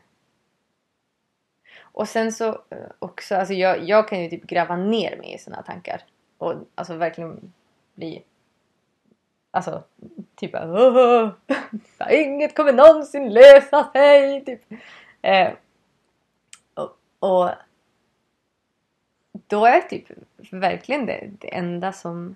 Och 1.81 2.09
sen 2.09 2.31
så 2.31 2.47
eh, 2.47 2.77
också, 2.99 3.35
alltså 3.35 3.53
jag, 3.53 3.83
jag 3.83 4.07
kan 4.07 4.21
ju 4.23 4.29
typ 4.29 4.43
gräva 4.43 4.75
ner 4.75 5.17
mig 5.17 5.33
i 5.33 5.37
såna 5.37 5.61
tankar. 5.61 6.01
Och 6.37 6.53
alltså 6.75 6.95
verkligen 6.95 7.53
bli... 7.95 8.23
Alltså, 9.51 9.83
typ 10.35 10.51
"Åh, 10.55 11.29
Inget 12.11 12.55
kommer 12.55 12.73
någonsin 12.73 13.33
lösa 13.33 13.91
sig! 13.91 14.45
Typ. 14.45 14.61
Eh, 15.21 15.51
och, 16.73 16.97
och 17.19 17.49
då 19.47 19.65
är 19.65 19.81
typ 19.81 20.05
verkligen 20.51 21.05
det, 21.05 21.29
det 21.39 21.55
enda 21.55 21.91
som 21.93 22.35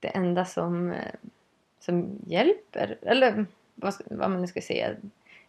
det 0.00 0.08
enda 0.08 0.44
som, 0.44 0.90
eh, 0.92 1.14
som 1.80 2.18
hjälper, 2.26 2.98
eller 3.02 3.46
vad, 3.74 3.94
vad 4.10 4.30
man 4.30 4.40
nu 4.40 4.46
ska 4.46 4.60
säga, 4.60 4.96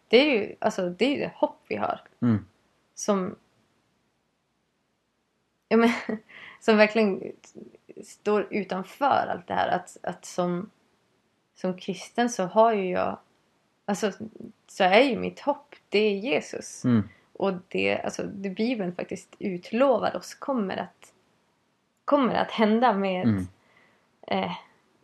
det 0.08 0.16
är 0.16 0.38
ju 0.38 0.56
alltså, 0.58 0.90
det, 0.90 1.04
är 1.04 1.18
det 1.18 1.32
hopp 1.34 1.60
vi 1.68 1.76
har. 1.76 2.00
Mm. 2.22 2.46
Som, 2.94 3.36
ja, 5.68 5.76
men, 5.76 5.90
som 6.60 6.76
verkligen 6.76 7.32
står 8.04 8.46
utanför 8.50 9.26
allt 9.30 9.46
det 9.46 9.54
här. 9.54 9.68
Att, 9.68 9.96
att 10.02 10.24
som, 10.24 10.70
som 11.54 11.76
kristen 11.76 12.30
så 12.30 12.44
har 12.44 12.72
ju 12.72 12.90
jag, 12.90 13.18
alltså 13.84 14.12
så 14.66 14.84
är 14.84 15.00
ju 15.00 15.18
mitt 15.18 15.40
hopp, 15.40 15.76
det 15.88 15.98
är 15.98 16.14
Jesus. 16.14 16.84
Mm. 16.84 17.08
Och 17.32 17.52
det, 17.68 18.00
alltså, 18.00 18.22
det 18.22 18.50
Bibeln 18.50 18.94
faktiskt 18.94 19.36
utlovar 19.38 20.16
oss 20.16 20.34
kommer 20.34 20.76
att, 20.76 21.12
kommer 22.04 22.34
att 22.34 22.50
hända 22.50 22.92
med, 22.92 23.24
Mm. 23.24 23.46
Eh, 24.30 24.52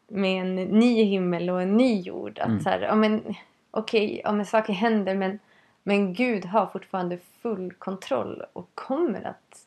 med 0.08 0.40
en 0.40 0.54
ny 0.54 1.02
himmel 1.02 1.50
och 1.50 1.62
en 1.62 1.76
ny 1.76 2.00
jord. 2.00 2.38
Att 2.38 2.46
Mm. 2.48 2.60
så 2.60 2.68
här, 2.70 2.80
ja 2.80 2.94
men 2.94 3.34
okej, 3.70 4.20
ja, 4.24 4.32
men 4.32 4.46
saker 4.46 4.72
händer 4.72 5.14
men, 5.14 5.38
men 5.82 6.12
Gud 6.14 6.44
har 6.44 6.66
fortfarande 6.66 7.18
full 7.18 7.72
kontroll 7.72 8.42
och 8.52 8.68
kommer 8.74 9.26
att, 9.26 9.66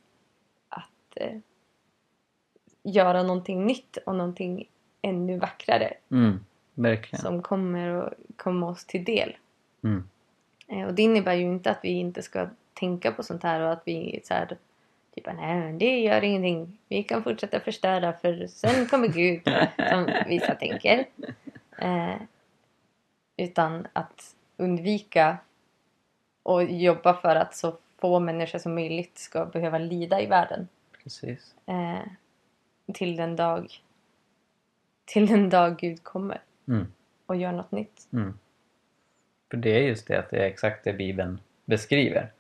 att 0.70 0.90
eh, 1.16 1.38
göra 2.84 3.24
någonting 3.24 3.66
nytt 3.66 3.98
och 4.06 4.16
någonting 4.16 4.66
ännu 5.02 5.38
vackrare 5.40 5.94
Mm. 6.12 6.40
Som 7.22 7.42
kommer 7.42 7.90
att 7.90 8.14
komma 8.38 8.70
oss 8.70 8.86
till 8.86 9.04
del. 9.04 9.38
Mm. 9.84 10.10
Eh, 10.68 10.88
Och 10.88 10.94
det 10.94 11.02
innebär 11.02 11.34
ju 11.34 11.44
inte 11.44 11.72
att 11.72 11.80
vi 11.84 11.90
inte 11.90 12.22
ska 12.22 12.48
tänka 12.74 13.12
på 13.12 13.24
sånt 13.24 13.44
här 13.44 13.60
och 13.62 13.72
att 13.72 13.82
vi 13.86 14.20
så 14.24 14.34
här, 14.34 14.58
typ 15.20 15.36
nej 15.36 15.56
men 15.60 15.78
det 15.78 16.00
gör 16.00 16.24
ingenting. 16.24 16.78
Vi 16.88 17.04
kan 17.04 17.24
fortsätta 17.24 17.60
förstöra 17.60 18.14
för 18.14 18.48
sen 18.48 18.88
kommer 18.88 19.08
Gud 19.08 19.42
som 19.90 20.10
vissa 20.28 20.56
tänker. 20.56 21.06
Eh, 21.78 22.16
utan 23.38 23.88
att 23.94 24.36
undvika 24.58 25.38
och 26.44 26.64
jobba 26.64 27.14
för 27.14 27.36
att 27.36 27.56
så 27.56 27.78
få 27.98 28.20
människor 28.20 28.60
som 28.60 28.76
möjligt 28.76 29.18
ska 29.18 29.46
behöva 29.46 29.78
lida 29.78 30.22
i 30.22 30.26
världen. 30.26 30.68
Precis. 31.04 31.56
Eh, 31.66 32.00
till 32.94 33.16
den 33.16 33.36
dag 33.36 33.82
till 35.06 35.28
den 35.28 35.50
dag 35.50 35.78
Gud 35.78 36.04
kommer 36.04 36.42
Mm. 36.68 36.88
och 37.26 37.36
gör 37.36 37.52
något 37.52 37.72
nytt. 37.72 38.08
Mm. 38.14 38.40
För 39.52 39.58
det 39.58 39.70
är 39.70 39.82
just 39.82 40.08
det 40.08 40.20
att 40.20 40.30
det 40.30 40.38
är 40.38 40.46
exakt 40.46 40.84
det 40.84 40.94
Bibeln 40.94 41.40
beskriver. 41.66 42.32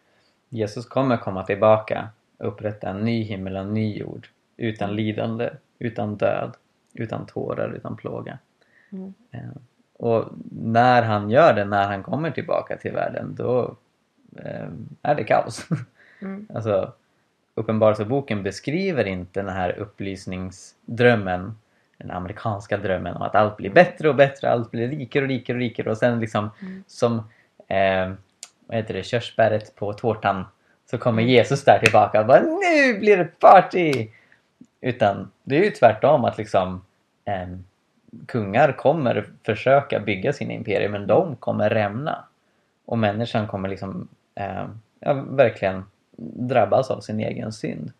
Jesus 0.49 0.85
kommer 0.85 1.17
komma 1.17 1.43
tillbaka 1.43 2.09
upprätta 2.39 2.89
en 2.89 2.99
ny 3.01 3.23
himmel 3.23 3.55
och 3.55 3.61
en 3.61 3.73
ny 3.73 3.97
jord. 3.97 4.27
Utan 4.57 4.95
lidande, 4.95 5.49
utan 5.79 6.15
död, 6.15 6.53
utan 6.93 7.25
tårar, 7.25 7.69
utan 7.73 7.95
plåga. 7.97 8.37
Mm. 8.91 9.13
Eh, 9.31 9.39
Och 9.93 10.25
när 10.51 11.03
han 11.03 11.29
gör 11.29 11.53
det, 11.53 11.65
när 11.65 11.87
han 11.87 12.03
kommer 12.03 12.31
tillbaka 12.31 12.77
till 12.77 12.91
världen, 12.91 13.35
då 13.35 13.75
eh, 14.37 14.67
är 15.01 15.15
det 15.15 15.23
kaos. 15.23 15.67
Mm. 16.21 16.47
Alltså, 16.53 16.93
Uppenbarelseboken 17.55 18.43
beskriver 18.43 19.05
inte 19.05 19.41
den 19.41 19.49
här 19.55 19.79
upplysningsdrömmen, 19.79 21.57
den 21.97 22.11
amerikanska 22.11 22.77
drömmen 22.77 23.15
om 23.15 23.21
att 23.21 23.35
allt 23.35 23.57
blir 23.57 23.69
bättre 23.69 24.09
och 24.09 24.15
bättre, 24.15 24.49
allt 24.51 24.71
blir 24.71 24.87
rikare 24.87 25.23
och 25.23 25.29
rikare 25.29 25.55
och 25.55 25.59
rikare 25.59 25.89
och 25.91 25.97
sen 25.97 26.19
liksom 26.19 26.49
Mm. 26.61 26.83
som 26.87 27.15
eh, 27.67 28.11
vad 28.67 28.77
heter 28.77 28.93
det, 28.93 29.03
körsbäret 29.03 29.75
på 29.75 29.93
tårtan 29.93 30.45
så 30.89 30.97
kommer 30.97 31.23
Jesus 31.23 31.63
där 31.63 31.79
tillbaka 31.79 32.19
och 32.19 32.27
bara 32.27 32.39
nu 32.39 32.99
blir 32.99 33.17
det 33.17 33.39
party! 33.39 34.09
Utan 34.81 35.31
det 35.43 35.57
är 35.57 35.63
ju 35.63 35.71
tvärtom 35.71 36.25
att 36.25 36.37
liksom 36.37 36.85
eh, 37.25 37.47
kungar 38.25 38.71
kommer 38.71 39.29
försöka 39.43 39.99
bygga 39.99 40.33
sina 40.33 40.53
imperier 40.53 40.89
men 40.89 41.07
de 41.07 41.35
kommer 41.35 41.69
rämna. 41.69 42.23
Och 42.85 42.97
människan 42.97 43.47
kommer 43.47 43.69
liksom 43.69 44.07
eh, 44.35 44.67
ja, 44.99 45.13
verkligen 45.13 45.83
drabbas 46.17 46.91
av 46.91 46.99
sin 46.99 47.19
egen 47.19 47.51
synd. 47.51 47.91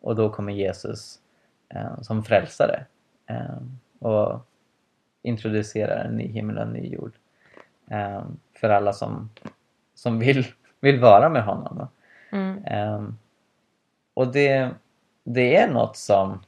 Och 0.00 0.16
då 0.16 0.30
kommer 0.30 0.52
Jesus 0.52 1.18
eh, 1.68 2.00
som 2.02 2.24
frälsare 2.24 2.84
eh, 3.26 3.58
och 3.98 4.46
introducerar 5.22 6.04
en 6.04 6.16
ny 6.16 6.26
himmel 6.26 6.56
och 6.56 6.62
en 6.62 6.72
ny 6.72 6.88
jord. 6.88 7.12
Eh, 7.90 8.22
för 8.54 8.68
alla 8.68 8.92
som, 8.92 9.30
som 9.94 10.18
vill, 10.18 10.46
vill 10.80 11.00
vara 11.00 11.28
med 11.28 11.44
honom. 11.44 11.88
Mm. 12.32 12.64
Ehm, 12.64 13.18
och 14.14 14.32
det, 14.32 14.70
det 15.24 15.56
är 15.56 15.68
något 15.68 15.96
som 15.96 16.42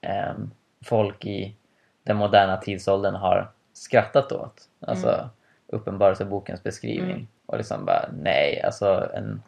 ehm, 0.00 0.50
folk 0.84 1.24
i 1.26 1.54
den 2.02 2.16
moderna 2.16 2.56
tidsåldern 2.56 3.14
har 3.14 3.50
skrattat 3.72 4.32
åt. 4.32 4.68
Alltså 4.80 5.08
Mm. 5.08 5.28
uppenbarelsebokens 5.66 6.62
beskrivning. 6.62 7.10
Mm. 7.16 7.26
Och 7.46 7.56
liksom 7.58 7.84
bara 7.84 8.08
nej, 8.22 8.62
alltså 8.62 9.10
en, 9.14 9.42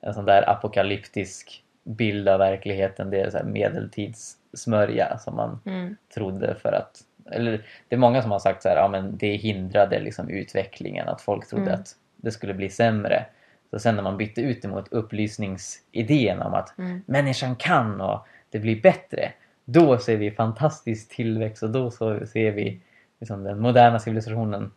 en 0.00 0.14
sån 0.14 0.24
där 0.24 0.50
apokalyptisk 0.50 1.64
bild 1.84 2.28
av 2.28 2.38
verkligheten 2.38 3.10
det 3.10 3.20
är 3.20 3.30
så 3.30 3.36
här 3.36 3.44
medeltidssmörja 3.44 5.18
som 5.18 5.36
man 5.36 5.60
Mm. 5.66 5.96
trodde 6.14 6.54
för 6.54 6.72
att 6.72 7.00
eller 7.30 7.50
det 7.88 7.94
är 7.94 7.98
många 7.98 8.22
som 8.22 8.30
har 8.30 8.38
sagt 8.38 8.62
så 8.62 8.68
här, 8.68 8.76
ja 8.76 8.88
men 8.88 9.16
det 9.16 9.36
hindrade 9.36 10.00
liksom 10.00 10.28
utvecklingen 10.28 11.08
att 11.08 11.20
folk 11.20 11.48
trodde 11.48 11.66
Mm. 11.66 11.74
att 11.80 11.96
det 12.16 12.30
skulle 12.30 12.54
bli 12.54 12.70
sämre. 12.70 13.26
Så 13.72 13.78
sen 13.78 13.96
när 13.96 14.02
man 14.02 14.16
bytte 14.16 14.40
ut 14.40 14.62
det 14.62 14.68
mot 14.68 14.92
upplysningsidén 14.92 16.42
om 16.42 16.54
att 16.54 16.78
Mm. 16.78 17.02
människan 17.06 17.56
kan 17.56 18.00
och 18.00 18.26
det 18.50 18.58
blir 18.58 18.82
bättre. 18.82 19.32
Då 19.64 19.98
ser 19.98 20.16
vi 20.16 20.30
fantastisk 20.30 21.08
tillväxt 21.16 21.62
och 21.62 21.70
då 21.70 21.90
så 21.90 22.26
ser 22.26 22.50
vi 22.52 22.80
liksom 23.20 23.44
den 23.44 23.60
moderna 23.60 23.98
civilisationen 23.98 24.70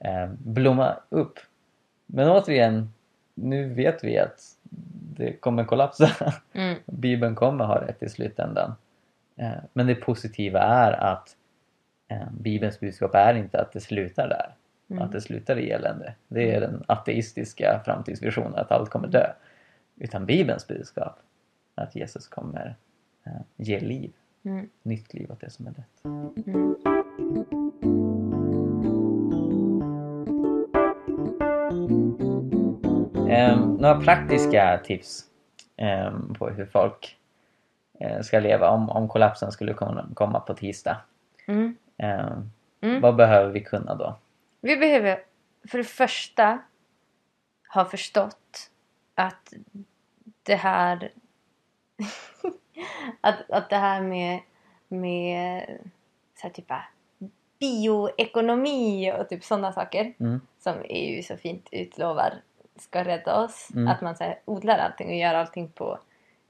eh, 0.00 0.26
blomma 0.38 0.96
upp. 1.08 1.38
Men 2.06 2.28
återigen, 2.30 2.92
nu 3.34 3.68
vet 3.74 4.04
vi 4.04 4.18
att 4.18 4.40
det 5.16 5.32
kommer 5.32 5.64
kollapsa. 5.64 6.10
Mm. 6.52 6.76
Bibeln 6.86 7.34
kommer 7.34 7.64
ha 7.64 7.80
rätt 7.86 8.02
i 8.02 8.08
slutändan. 8.08 8.74
Eh, 9.36 9.52
Men 9.72 9.86
det 9.86 9.94
positiva 9.94 10.60
är 10.60 10.92
att 10.92 11.36
eh, 12.08 12.30
Bibelns 12.40 12.80
budskap 12.80 13.14
är 13.14 13.34
inte 13.34 13.60
att 13.60 13.72
det 13.72 13.80
slutar 13.80 14.28
där. 14.28 14.54
Mm. 14.92 15.04
Att 15.04 15.12
det 15.12 15.20
slutar 15.20 15.58
i 15.58 15.70
elände. 15.70 16.14
Det 16.28 16.54
är 16.54 16.60
den 16.60 16.84
ateistiska 16.88 17.80
framtidsvisionen 17.84 18.54
att 18.54 18.72
allt 18.72 18.90
kommer 18.90 19.08
dö. 19.08 19.32
Utan 19.96 20.26
Bibelns 20.26 20.68
budskap 20.68 21.18
att 21.74 21.96
Jesus 21.96 22.28
kommer 22.28 22.76
eh, 23.26 23.32
ge 23.56 23.80
liv. 23.80 24.12
Mm. 24.44 24.68
Nytt 24.82 25.14
liv 25.14 25.30
åt 25.30 25.40
det 25.40 25.50
som 25.50 25.66
är 25.66 25.70
dött. 25.70 26.04
Mm. 26.04 26.76
Eh, 33.30 33.66
några 33.66 34.00
praktiska 34.00 34.80
tips 34.84 35.24
eh, 35.76 36.12
på 36.38 36.48
hur 36.50 36.66
folk 36.66 37.18
eh, 38.00 38.20
ska 38.20 38.40
leva 38.40 38.68
om, 38.70 38.90
om 38.90 39.08
kollapsen 39.08 39.52
skulle 39.52 39.74
komma, 39.74 40.06
komma 40.14 40.40
på 40.40 40.54
tisdag. 40.54 40.96
Mm. 41.46 41.76
Eh, 41.96 42.38
Mm. 42.82 43.00
Vad 43.00 43.16
behöver 43.16 43.52
vi 43.52 43.60
kunna 43.60 43.94
då? 43.94 44.16
Vi 44.64 44.76
behöver 44.76 45.24
för 45.68 45.78
det 45.78 45.84
första 45.84 46.58
ha 47.74 47.84
förstått 47.84 48.70
att 49.14 49.52
det 50.42 50.54
här 50.54 51.12
att, 53.20 53.50
att 53.50 53.70
det 53.70 53.76
här 53.76 54.02
med, 54.02 54.40
med 54.88 55.66
så 56.34 56.42
här 56.42 56.50
typ 56.50 56.72
bioekonomi 57.58 59.12
och 59.12 59.28
typ 59.28 59.44
sådana 59.44 59.72
saker 59.72 60.14
Mm. 60.20 60.40
som 60.58 60.74
EU 60.84 61.22
så 61.22 61.36
fint 61.36 61.68
utlovar 61.72 62.42
ska 62.76 63.04
rädda 63.04 63.44
oss. 63.44 63.70
Mm. 63.74 63.88
Att 63.88 64.00
man 64.00 64.16
så 64.16 64.24
här, 64.24 64.40
odlar 64.44 64.78
allting 64.78 65.08
och 65.08 65.16
gör 65.16 65.34
allting 65.34 65.68
på 65.68 65.98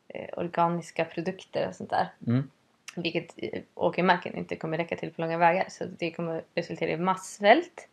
eh, 0.08 0.38
organiska 0.38 1.04
produkter 1.04 1.68
och 1.68 1.74
sånt 1.74 1.90
där. 1.90 2.08
Mm. 2.26 2.50
Vilket 2.96 3.34
eh, 3.36 3.62
åkermarken 3.74 4.36
inte 4.36 4.56
kommer 4.56 4.78
räcka 4.78 4.96
till 4.96 5.12
på 5.12 5.20
långa 5.20 5.38
vägar. 5.38 5.66
Så 5.68 5.84
det 5.84 6.10
kommer 6.10 6.44
resultera 6.54 6.90
i 6.90 6.96
massvält. 6.96 7.88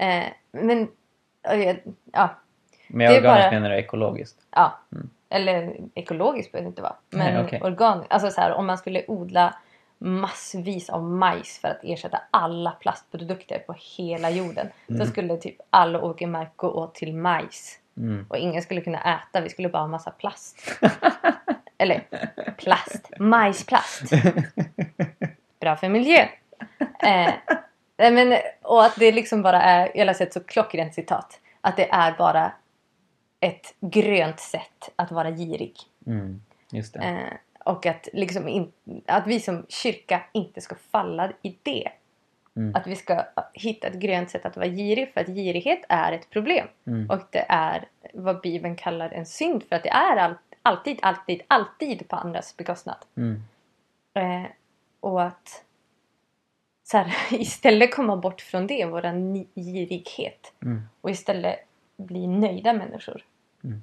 Eh, 0.00 0.24
men 0.50 0.88
ja, 2.12 2.28
Med 2.88 3.10
organiskt 3.10 3.22
bara- 3.24 3.50
menar 3.50 3.70
du 3.70 3.76
ekologiskt? 3.76 4.38
ja. 4.50 4.78
Mm. 4.92 5.10
Eller 5.28 5.76
ekologiskt 5.94 6.52
behöver 6.52 6.64
det 6.64 6.68
inte 6.68 6.82
vara. 6.82 6.96
Men 7.10 7.34
Nej, 7.34 7.44
okej. 7.44 7.60
organ, 7.62 8.04
alltså 8.10 8.30
så 8.30 8.40
här, 8.40 8.52
om 8.52 8.66
man 8.66 8.78
skulle 8.78 9.04
odla 9.08 9.54
massvis 9.98 10.90
av 10.90 11.02
majs 11.02 11.58
för 11.58 11.68
att 11.68 11.80
ersätta 11.82 12.20
alla 12.30 12.70
plastprodukter 12.70 13.58
på 13.58 13.74
hela 13.96 14.30
jorden. 14.30 14.68
Mm. 14.88 15.00
Så 15.00 15.06
skulle 15.12 15.36
typ 15.36 15.56
all 15.70 15.96
åkermark 15.96 16.52
gå 16.56 16.68
åt 16.70 16.94
till 16.94 17.14
majs. 17.16 17.78
Mm. 17.96 18.26
Och 18.28 18.36
ingen 18.36 18.62
skulle 18.62 18.80
kunna 18.80 19.00
äta, 19.14 19.40
vi 19.40 19.48
skulle 19.48 19.68
bara 19.68 19.82
ha 19.82 19.86
massa 19.88 20.10
plast. 20.10 20.58
Eller 21.78 22.02
plast, 22.56 23.10
majsplast. 23.18 24.02
Bra 25.60 25.76
för 25.76 25.88
miljön. 25.88 26.28
Eh, 27.02 27.32
nej, 27.96 28.12
men, 28.12 28.38
och 28.62 28.84
att 28.84 28.96
det 28.96 29.12
liksom 29.12 29.42
bara 29.42 29.62
är, 29.62 29.92
jag 29.94 30.06
läste 30.06 30.24
ett 30.24 30.32
så 30.32 30.40
klockrent 30.40 30.94
citat. 30.94 31.40
Att 31.60 31.76
det 31.76 31.90
är 31.90 32.16
bara 32.18 32.52
ett 33.40 33.74
grönt 33.80 34.40
sätt 34.40 34.90
att 34.96 35.12
vara 35.12 35.30
girig. 35.30 35.76
Mm. 36.06 36.42
Just 36.70 36.94
det. 36.94 37.00
Eh, 37.00 37.38
och 37.64 37.86
att, 37.86 38.08
liksom 38.12 38.48
in, 38.48 38.72
att 39.06 39.26
vi 39.26 39.40
som 39.40 39.66
kyrka 39.68 40.22
inte 40.32 40.60
ska 40.60 40.74
falla 40.74 41.32
i 41.42 41.56
det. 41.62 41.88
Mm. 42.56 42.74
Att 42.74 42.86
vi 42.86 42.96
ska 42.96 43.26
hitta 43.52 43.86
ett 43.86 43.94
grönt 43.94 44.30
sätt 44.30 44.46
att 44.46 44.56
vara 44.56 44.68
girig 44.68 45.12
för 45.12 45.20
att 45.20 45.26
girighet 45.26 45.80
är 45.88 46.12
ett 46.12 46.30
problem. 46.30 46.66
Mm. 46.86 47.10
Och 47.10 47.20
det 47.30 47.46
är 47.48 47.84
vad 48.14 48.40
Bibeln 48.40 48.76
kallar 48.76 49.10
en 49.10 49.26
synd 49.26 49.62
för 49.68 49.76
att 49.76 49.82
det 49.82 49.88
är 49.88 50.16
all, 50.16 50.34
alltid, 50.62 50.98
alltid, 51.02 51.42
alltid 51.48 52.08
på 52.08 52.16
andras 52.16 52.56
bekostnad. 52.56 52.98
Mm. 53.16 53.42
Eh, 54.14 54.50
och 55.00 55.22
att 55.22 55.64
så 56.94 56.98
här, 56.98 57.14
istället 57.40 57.94
komma 57.94 58.16
bort 58.16 58.40
från 58.40 58.66
det, 58.66 58.86
våra 58.86 59.12
ni- 59.12 59.48
girighet. 59.54 60.52
Mm. 60.62 60.82
Och 61.00 61.10
istället 61.10 61.58
bli 61.96 62.26
nöjda 62.26 62.72
människor. 62.72 63.24
Mm. 63.64 63.82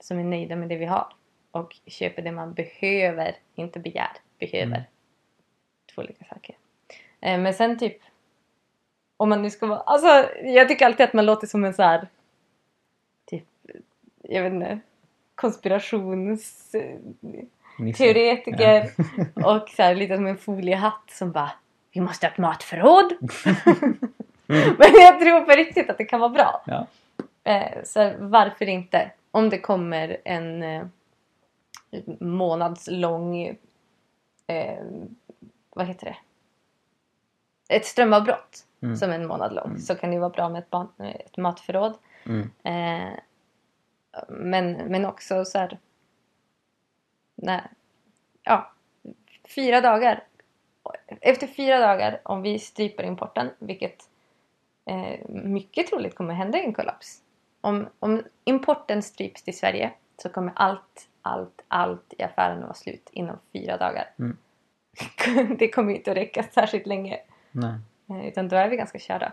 Som 0.00 0.18
är 0.18 0.24
nöjda 0.24 0.56
med 0.56 0.68
det 0.68 0.76
vi 0.76 0.84
har. 0.84 1.12
Och 1.50 1.76
köper 1.86 2.22
det 2.22 2.32
man 2.32 2.54
behöver, 2.54 3.36
inte 3.54 3.80
begär. 3.80 4.10
Behöver. 4.38 4.66
Mm. 4.66 4.82
Två 5.94 6.02
olika 6.02 6.24
saker. 6.24 6.56
Eh, 7.20 7.40
men 7.40 7.54
sen 7.54 7.78
typ 7.78 7.98
om 9.16 9.28
man 9.28 9.42
nu 9.42 9.50
ska 9.50 9.66
vara... 9.66 9.80
Alltså 9.80 10.28
jag 10.44 10.68
tycker 10.68 10.86
alltid 10.86 11.04
att 11.04 11.12
man 11.12 11.26
låter 11.26 11.46
som 11.46 11.64
en 11.64 11.74
så 11.74 11.82
här 11.82 12.08
typ, 13.26 13.44
jag 14.22 14.42
vet 14.42 14.52
inte, 14.52 14.80
konspirationsteoretiker 15.34 17.46
Nisse. 17.78 18.04
och 19.34 19.68
så 19.68 19.82
här, 19.82 19.94
lite 19.94 20.16
som 20.16 20.26
en 20.26 20.38
foliehatt 20.38 21.10
som 21.10 21.32
bara 21.32 21.52
Vi 21.94 22.00
måste 22.00 22.26
ha 22.26 22.32
ett 22.32 22.38
matförråd! 22.38 23.12
Mm. 23.12 23.96
Men 24.78 24.92
jag 24.94 25.20
tror 25.20 25.40
på 25.40 25.50
riktigt 25.52 25.90
att 25.90 25.98
det 25.98 26.04
kan 26.04 26.20
vara 26.20 26.30
bra. 26.30 26.62
Ja. 26.66 26.86
Eh, 27.44 27.82
så 27.84 28.12
varför 28.18 28.68
inte? 28.68 29.10
Om 29.30 29.50
det 29.50 29.58
kommer 29.58 30.16
en 30.24 30.62
eh, 30.62 30.82
månadslång... 32.20 33.46
Eh, 34.46 34.84
vad 35.70 35.86
heter 35.86 36.06
det? 36.06 36.16
Ett 37.76 37.84
strömavbrott 37.86 38.66
Mm. 38.82 38.96
som 38.96 39.10
en 39.10 39.26
månad 39.26 39.54
lång. 39.54 39.66
Mm. 39.66 39.78
Så 39.78 39.94
kan 39.94 40.10
det 40.10 40.18
vara 40.18 40.30
bra 40.30 40.48
med 40.48 40.58
ett, 40.58 40.70
ban- 40.70 41.04
ett 41.24 41.36
matförråd. 41.36 41.94
Mm. 42.26 42.50
Eh, 42.62 43.12
men, 44.28 44.72
men 44.72 45.04
också 45.06 45.44
så 45.44 45.58
här... 45.58 45.78
Nej, 47.34 47.62
ja, 48.42 48.72
fyra 49.54 49.80
dagar. 49.80 50.22
Efter 51.06 51.46
fyra 51.46 51.78
dagar, 51.80 52.20
om 52.22 52.42
vi 52.42 52.58
stryper 52.58 53.04
importen, 53.04 53.50
vilket 53.58 54.08
eh, 54.90 55.28
mycket 55.28 55.86
troligt 55.86 56.14
kommer 56.14 56.34
hända 56.34 56.58
i 56.58 56.64
en 56.64 56.72
kollaps. 56.72 57.20
Om, 57.60 57.86
om 57.98 58.22
importen 58.44 59.02
stryps 59.02 59.42
till 59.42 59.58
Sverige 59.58 59.92
så 60.22 60.28
kommer 60.28 60.52
allt, 60.56 61.08
allt, 61.22 61.62
allt 61.68 62.14
i 62.18 62.22
affären 62.22 62.62
vara 62.62 62.74
slut 62.74 63.08
inom 63.12 63.36
fyra 63.52 63.76
dagar. 63.76 64.10
Mm. 64.18 64.36
Det 65.58 65.68
kommer 65.68 65.92
inte 65.94 66.10
att 66.10 66.16
räcka 66.16 66.42
särskilt 66.42 66.86
länge. 66.86 67.18
Nej. 67.52 67.74
eh, 68.10 68.28
Utan 68.28 68.48
då 68.48 68.56
är 68.56 68.68
vi 68.68 68.76
ganska 68.76 68.98
körda. 68.98 69.32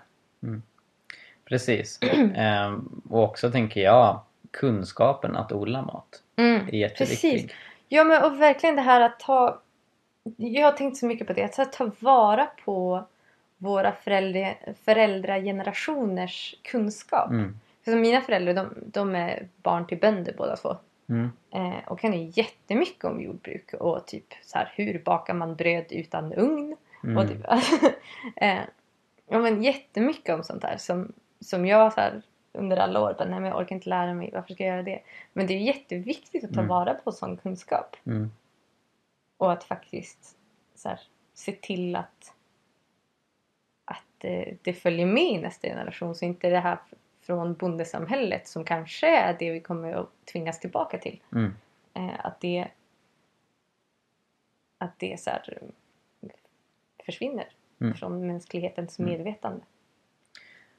Precis. 1.46 2.00
Ehm, 2.36 3.02
och 3.10 3.24
också 3.24 3.52
tänker 3.52 3.82
jag 3.82 4.22
kunskapen 4.52 5.36
att 5.36 5.52
odla 5.52 5.82
mat 5.82 6.24
Mm, 6.36 6.56
är 6.68 6.74
jätteviktig. 6.74 7.32
precis. 7.32 7.52
Ja 7.88 8.04
men 8.04 8.24
och 8.24 8.42
verkligen 8.42 8.76
det 8.76 8.82
här 8.82 9.02
att 9.02 9.20
ta... 9.20 9.62
Jag 10.38 10.66
har 10.66 10.72
tänkt 10.72 10.98
så 10.98 11.06
mycket 11.06 11.28
på 11.28 11.34
det. 11.34 11.44
Att 11.44 11.54
så 11.54 11.62
här, 11.62 11.70
ta 11.70 11.92
vara 12.00 12.48
på 12.66 13.04
våra 13.58 13.92
föräldrar, 13.92 14.56
föräldragenerationers 14.86 16.56
kunskap. 16.62 17.30
Mm. 17.30 17.60
För 17.86 17.96
mina 17.96 18.22
föräldrar 18.22 18.54
de, 18.54 18.74
de 18.86 19.16
är 19.16 19.48
barn 19.64 19.88
till 19.88 20.00
bönder 20.00 20.34
båda 20.38 20.56
två. 20.56 20.78
Mm. 21.10 21.32
Eh, 21.52 21.88
och 21.88 22.00
kan 22.00 22.14
ju 22.14 22.32
jättemycket 22.36 23.04
om 23.06 23.22
jordbruk 23.22 23.74
och 23.74 24.08
typ 24.08 24.26
så 24.44 24.58
här, 24.58 24.74
hur 24.76 25.00
bakar 25.00 25.34
man 25.34 25.56
bröd 25.56 25.86
utan 25.90 26.34
ugn. 26.34 26.76
Mm. 27.04 27.18
Och 27.18 27.28
typ, 27.28 27.46
eh, 28.36 28.60
ja, 29.28 29.40
men 29.40 29.64
jättemycket 29.64 30.36
om 30.36 30.44
sånt 30.44 30.62
där 30.62 30.78
som, 30.78 31.12
som 31.40 31.66
jag 31.66 31.94
så 31.94 32.00
här, 32.00 32.22
under 32.54 32.78
alla 32.78 33.02
år 33.02 33.16
bara, 33.18 33.30
nej 33.30 33.40
men 33.40 33.50
jag 33.50 33.60
orkar 33.60 33.76
inte 33.76 33.90
lära 33.90 34.14
mig, 34.14 34.30
varför 34.34 34.54
ska 34.54 34.64
jag 34.64 34.72
göra 34.74 34.84
det? 34.84 35.00
Men 35.34 35.48
det 35.48 35.54
är 35.54 35.58
jätteviktigt 35.58 36.44
att 36.44 36.54
ta 36.54 36.60
Mm. 36.60 36.70
vara 36.70 36.94
på 36.94 37.12
sån 37.12 37.38
kunskap. 37.38 37.96
Mm. 38.06 38.32
Och 39.42 39.52
att 39.52 39.64
faktiskt 39.64 40.38
så 40.76 40.90
här, 40.90 41.00
se 41.34 41.52
till 41.52 41.96
att, 41.96 42.34
att 43.86 44.24
eh, 44.24 44.56
det 44.62 44.74
följer 44.74 45.06
med 45.06 45.24
i 45.24 45.38
nästa 45.38 45.68
generation. 45.68 46.16
Så 46.16 46.26
inte 46.26 46.50
det 46.50 46.60
här 46.60 46.78
från 47.22 47.54
bondesamhället 47.54 48.48
som 48.48 48.66
kanske 48.66 49.08
är 49.18 49.36
det 49.40 49.52
vi 49.52 49.60
kommer 49.60 49.94
att 49.94 50.10
tvingas 50.32 50.60
tillbaka 50.60 50.98
till. 50.98 51.20
Mm. 51.32 51.54
Eh, 51.94 52.26
att 52.26 52.40
det 52.42 52.68
att 54.78 55.00
det 55.00 55.20
så 55.20 55.30
här, 55.30 55.60
försvinner 57.06 57.48
Mm. 57.82 57.94
från 57.94 58.28
mänsklighetens 58.28 59.00
Mm. 59.00 59.12
medvetande. 59.12 59.64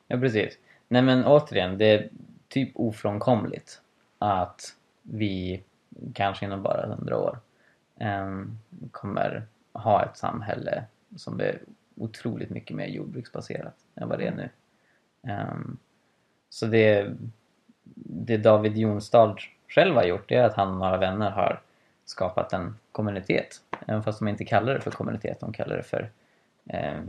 Ja, 0.07 0.16
precis. 0.18 0.59
Nej 0.88 1.03
men 1.03 1.25
återigen, 1.27 1.79
det 1.79 1.87
är 1.87 2.11
typ 2.48 2.70
ofrånkomligt 2.75 3.83
att 4.18 4.77
vi 5.03 5.62
kanske 6.14 6.44
inom 6.46 6.62
bara 6.62 6.87
hundra 6.87 7.18
år 7.18 7.38
kommer 8.90 9.46
ha 9.72 10.05
ett 10.05 10.16
samhälle 10.16 10.84
som 11.16 11.40
är 11.40 11.59
otroligt 11.97 12.51
mycket 12.51 12.76
mer 12.76 12.86
jordbruksbaserat 12.86 13.74
än 13.95 14.09
vad 14.09 14.18
det 14.18 14.26
är 14.26 14.34
nu. 14.34 14.49
Em, 15.32 15.78
så 16.51 16.66
det, 16.66 17.14
det 17.95 18.36
David 18.36 18.76
Jonstad 18.76 19.36
själv 19.68 19.95
har 19.95 20.05
gjort 20.05 20.28
det 20.28 20.36
är 20.36 20.45
att 20.45 20.55
han 20.55 20.68
och 20.68 20.76
några 20.76 20.97
vänner 20.97 21.30
har 21.30 21.61
skapat 22.05 22.53
en 22.53 22.76
kommunitet. 22.93 23.61
Även 23.86 24.03
fast 24.03 24.18
de 24.18 24.28
inte 24.28 24.45
kallar 24.45 24.74
det 24.74 24.80
för 24.80 24.90
kommunitet, 24.90 25.40
de 25.40 25.53
kallar 25.53 25.76
det 25.76 25.82
för 25.82 26.11
eh, 26.66 27.01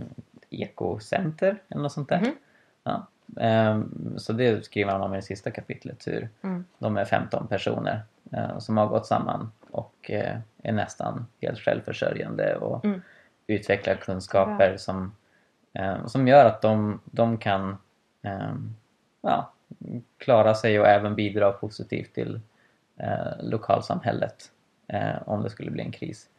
ekocenter 0.49 1.61
eller 1.69 1.81
något 1.81 1.91
sånt 1.91 2.09
där. 2.09 2.21
Mhm. 2.21 2.35
Ja. 2.83 3.07
Ehm, 3.39 4.13
så 4.17 4.33
det 4.33 4.65
skriver 4.65 4.91
han 4.91 5.01
om 5.01 5.13
i 5.13 5.15
det 5.15 5.21
sista 5.21 5.51
kapitlet 5.51 6.07
hur 6.07 6.29
Mm. 6.41 6.65
de 6.79 6.97
är 6.97 7.05
15 7.05 7.47
personer 7.47 8.01
eh, 8.31 8.59
som 8.59 8.77
har 8.77 8.87
gått 8.87 9.05
samman 9.05 9.51
och 9.71 10.11
eh, 10.11 10.37
är 10.63 10.71
nästan 10.71 11.25
helt 11.41 11.59
självförsörjande 11.59 12.55
och 12.55 12.85
Mm. 12.85 13.01
utvecklar 13.47 13.95
kunskaper 13.95 14.77
som, 14.77 15.15
eh, 15.73 16.05
som 16.05 16.27
gör 16.27 16.45
att 16.45 16.61
de, 16.61 16.99
de 17.05 17.37
kan 17.37 17.77
eh, 18.21 18.55
ja, 19.21 19.51
klara 20.17 20.55
sig 20.55 20.79
och 20.79 20.87
även 20.87 21.15
bidra 21.15 21.51
positivt 21.51 22.13
till 22.13 22.41
lokalsamhället 23.39 24.51
om 25.25 25.43
det 25.43 25.49
skulle 25.49 25.71
bli 25.71 25.83
en 25.83 25.91
kris. 25.91 26.29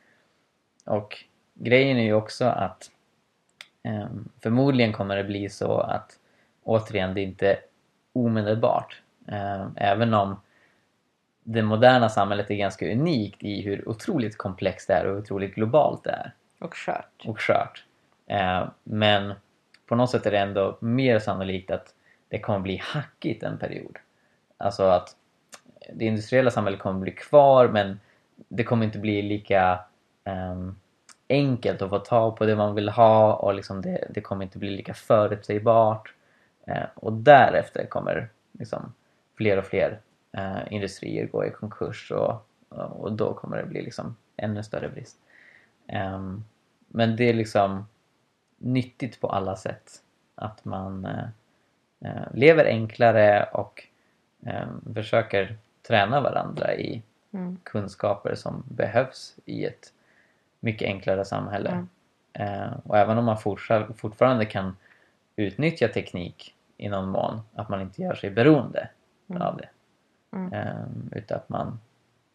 Och 0.85 1.24
grejen 1.55 1.97
är 1.97 2.03
ju 2.05 2.12
också 2.14 2.45
att 2.45 2.91
eh, 3.82 4.07
förmodligen 4.43 4.93
kommer 4.93 5.16
det 5.16 5.24
bli 5.24 5.49
så 5.49 5.78
att 5.80 6.18
återigen, 6.65 7.15
det 7.15 7.21
är 7.21 7.25
inte 7.25 7.59
omedelbart. 8.12 9.03
Eh, 9.29 9.67
även 9.77 10.15
om 10.15 10.41
det 11.45 11.62
moderna 11.62 12.09
samhället 12.09 12.51
är 12.51 12.55
ganska 12.55 12.93
unikt 12.93 13.43
i 13.43 13.62
hur 13.62 13.89
otroligt 13.89 14.39
komplext 14.39 14.89
det 14.89 14.95
är 14.95 15.07
och 15.07 15.19
otroligt 15.19 15.55
globalt 15.55 16.05
det 16.05 16.11
är 16.11 16.33
Och 16.61 16.77
skört. 16.77 17.23
och 17.27 17.41
skört. 17.41 17.85
Eh, 18.27 18.69
men 18.85 19.35
på 19.87 19.95
något 19.95 20.11
sätt 20.11 20.27
är 20.27 20.31
det 20.31 20.39
ändå 20.39 20.79
mer 20.81 21.19
sannolikt 21.19 21.71
att 21.71 21.95
det 22.29 22.39
kommer 22.39 22.59
bli 22.59 22.77
hackigt 22.77 23.43
en 23.43 23.59
period. 23.59 23.99
Alltså 24.57 24.83
att 24.83 25.17
det 25.93 26.05
industriella 26.05 26.51
samhället 26.51 26.81
kommer 26.81 27.01
bli 27.01 27.12
kvar 27.12 27.69
men 27.69 28.01
det 28.49 28.65
kommer 28.65 28.85
inte 28.85 28.99
bli 28.99 29.23
lika 29.23 29.79
um, 30.25 30.77
enkelt 31.29 31.83
att 31.83 31.91
få 31.91 31.99
tag 31.99 32.37
på 32.37 32.47
det 32.47 32.57
man 32.57 32.75
vill 32.75 32.89
ha 32.89 33.35
och 33.35 33.55
liksom 33.55 33.83
det, 33.83 34.09
det 34.11 34.21
kommer 34.21 34.45
inte 34.45 34.59
bli 34.59 34.71
lika 34.71 34.95
förutsägbart. 34.95 36.15
Uh, 36.69 36.87
och 36.95 37.12
därefter 37.12 37.87
kommer 37.87 38.29
liksom 38.53 38.95
fler 39.37 39.59
och 39.59 39.65
fler 39.65 40.01
uh, 40.39 40.73
industrier 40.73 41.27
gå 41.27 41.47
i 41.47 41.51
konkurs 41.51 42.11
och, 42.11 42.47
och 42.69 43.12
då 43.12 43.35
kommer 43.35 43.57
det 43.57 43.67
bli 43.67 43.83
liksom 43.83 44.17
ännu 44.37 44.62
större 44.62 44.89
brist. 44.89 45.17
Um, 45.93 46.45
men 46.89 47.17
det 47.17 47.29
är 47.29 47.35
liksom 47.35 47.87
nyttigt 48.59 49.21
på 49.21 49.29
alla 49.29 49.57
sätt 49.57 50.03
att 50.35 50.65
man 50.65 51.07
uh, 52.05 52.35
lever 52.35 52.65
enklare 52.65 53.49
och 53.53 53.89
försöker 54.95 55.57
träna 55.87 56.21
varandra 56.21 56.75
i 56.75 57.03
mm. 57.33 57.57
kunskaper 57.62 58.35
som 58.35 58.65
behövs 58.69 59.37
i 59.45 59.65
ett 59.65 59.93
mycket 60.61 60.87
enklare 60.87 61.25
samhälle. 61.25 61.71
Mm. 61.71 61.89
Eh, 62.33 62.73
och 62.85 62.99
även 62.99 63.19
om 63.19 63.25
man 63.25 63.39
fortfarande 63.97 64.45
kan 64.45 64.77
utnyttja 65.37 65.89
teknik 65.89 66.53
i 66.77 66.89
någon 66.89 67.09
mån, 67.09 67.41
att 67.55 67.68
man 67.68 67.81
inte 67.81 68.03
gör 68.03 68.14
sig 68.14 68.31
beroende 68.31 68.89
mm. 69.29 69.43
av 69.43 69.57
det. 69.57 69.68
Eh, 70.37 70.87
utan 71.12 71.37
att 71.37 71.49
man 71.49 71.81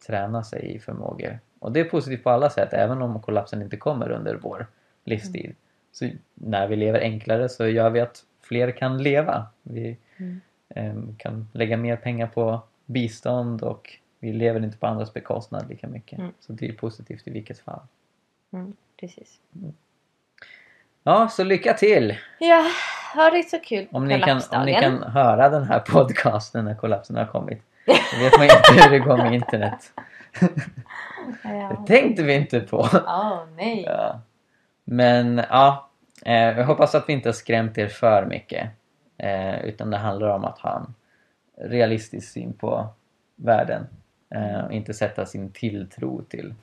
tränar 0.08 0.44
sig 0.44 0.76
i 0.76 0.80
förmågor. 0.80 1.40
Och 1.60 1.72
det 1.72 1.80
är 1.80 1.84
positivt 1.84 2.24
på 2.24 2.30
alla 2.30 2.50
sätt, 2.50 2.74
även 2.74 3.02
om 3.02 3.22
kollapsen 3.22 3.62
inte 3.62 3.78
kommer 3.78 4.12
under 4.12 4.36
vår 4.36 4.68
livstid. 5.04 5.46
Mm. 5.46 5.56
Så 5.92 6.10
när 6.34 6.68
vi 6.68 6.76
lever 6.76 7.00
enklare 7.00 7.50
så 7.50 7.68
gör 7.68 7.90
vi 7.90 8.00
att 8.00 8.26
fler 8.42 8.72
kan 8.72 9.04
leva. 9.04 9.48
Vi 9.64 9.98
eh, 10.70 10.94
kan 11.18 11.48
lägga 11.54 11.78
mer 11.78 11.96
pengar 11.96 12.28
på 12.28 12.62
bistånd 12.86 13.62
och 13.64 13.98
vi 14.20 14.34
lever 14.34 14.64
inte 14.64 14.78
på 14.78 14.88
andras 14.88 15.14
bekostnad 15.14 15.70
lika 15.70 15.88
mycket. 15.88 16.20
Mm. 16.20 16.32
Så 16.40 16.54
det 16.54 16.70
är 16.70 16.74
positivt 16.74 17.28
i 17.28 17.32
vilket 17.32 17.60
fall. 17.60 17.82
Mm, 18.52 18.74
precis. 19.00 19.40
Mm. 19.56 19.74
Ja, 21.04 21.30
så 21.30 21.44
lycka 21.44 21.74
till! 21.74 22.18
Ja, 22.40 22.66
ha 23.16 23.30
det 23.30 23.50
så 23.50 23.60
kul 23.60 23.88
om 23.92 24.08
ni, 24.08 24.22
kan, 24.22 24.42
om 24.52 24.66
ni 24.66 24.74
kan 24.74 25.04
höra 25.04 25.50
den 25.50 25.64
här 25.64 25.80
podcasten 25.80 26.66
när 26.66 26.76
kollapsen 26.76 27.16
har 27.16 27.26
kommit. 27.26 27.62
Då 27.86 28.24
vet 28.24 28.38
man 28.38 28.44
inte 28.44 28.84
hur 28.84 28.90
det 28.90 29.00
går 29.00 29.18
med 29.18 29.34
internet. 29.34 29.92
ja. 31.44 31.78
Det 31.88 31.88
tänkte 31.88 32.24
vi 32.24 32.34
inte 32.34 32.60
på. 32.60 32.78
Oh, 32.78 33.40
nej. 33.56 33.84
Ja. 33.88 34.22
Men 34.84 35.42
ja, 35.50 35.90
eh, 36.26 36.34
jag 36.34 36.66
hoppas 36.66 36.96
att 36.96 37.10
vi 37.10 37.14
inte 37.14 37.30
har 37.30 37.34
skrämt 37.34 37.78
er 37.78 37.88
för 37.88 38.26
mycket. 38.26 38.70
Eh, 39.18 39.66
utan 39.66 39.90
det 39.90 39.98
handlar 39.98 40.28
om 40.28 40.46
att 40.46 40.60
ha 40.60 40.76
en 40.78 40.96
realistisk 41.70 42.32
syn 42.32 42.54
på 42.54 42.88
världen. 43.36 43.88
Eh, 44.36 44.66
och 44.66 44.72
inte 44.72 44.94
sätta 44.94 45.26
sin 45.26 45.52
tilltro 45.52 46.22
till 46.22 46.54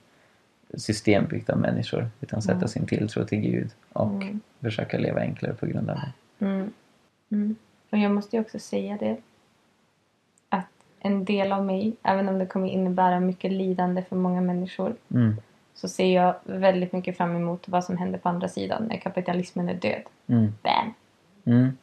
system 0.73 1.25
byggt 1.25 1.49
av 1.49 1.57
människor 1.57 2.09
utan 2.21 2.41
sätta 2.41 2.55
mm. 2.55 2.67
sin 2.67 2.85
tilltro 2.85 3.25
till 3.25 3.39
Gud 3.39 3.69
och 3.93 4.07
mm. 4.07 4.41
försöka 4.61 4.97
leva 4.97 5.19
enklare 5.19 5.53
på 5.53 5.65
grund 5.65 5.89
av 5.89 5.95
det. 5.95 6.11
Mm. 6.39 6.73
mm. 7.31 7.55
Och 7.89 7.97
jag 7.97 8.11
måste 8.11 8.35
ju 8.35 8.41
också 8.41 8.59
säga 8.59 8.97
det 8.99 9.17
att 10.49 10.67
en 10.99 11.25
del 11.25 11.51
av 11.51 11.65
mig, 11.65 11.95
även 12.03 12.29
om 12.29 12.39
det 12.39 12.45
kommer 12.45 12.67
innebära 12.67 13.19
mycket 13.19 13.51
lidande 13.51 14.03
för 14.09 14.15
många 14.15 14.41
människor 14.41 14.95
mm. 15.13 15.35
så 15.73 15.87
ser 15.87 16.15
jag 16.15 16.35
väldigt 16.43 16.93
mycket 16.93 17.17
fram 17.17 17.35
emot 17.35 17.67
vad 17.67 17.83
som 17.83 17.97
händer 17.97 18.19
på 18.19 18.29
andra 18.29 18.47
sidan 18.47 18.83
när 18.83 18.97
kapitalismen 18.97 19.69
är 19.69 19.73
död. 19.73 20.01
Mm. 20.27 20.53
Bam! 20.63 20.93
Mm. 21.45 21.77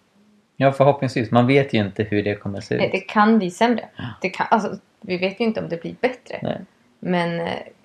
Ja, 0.57 0.73
förhoppningsvis. 0.73 1.31
Man 1.31 1.47
vet 1.47 1.75
ju 1.75 1.79
inte 1.79 2.03
hur 2.03 2.23
det 2.23 2.35
kommer 2.35 2.59
att 2.59 2.65
se 2.65 2.75
ut. 2.75 2.81
Nej, 2.81 2.91
det 2.93 3.01
kan 3.01 3.39
bli 3.39 3.51
sämre. 3.51 3.89
Det 4.21 4.31
kan, 4.31 4.47
alltså, 4.51 4.79
vi 5.01 5.19
vet 5.19 5.41
ju 5.41 5.45
inte 5.45 5.61
om 5.61 5.69
det 5.69 5.83
blir 5.83 5.97
bättre. 6.01 6.39
Nej. 6.43 6.61
Men 6.99 7.41
eh, 7.41 7.47
ja. 7.47 7.84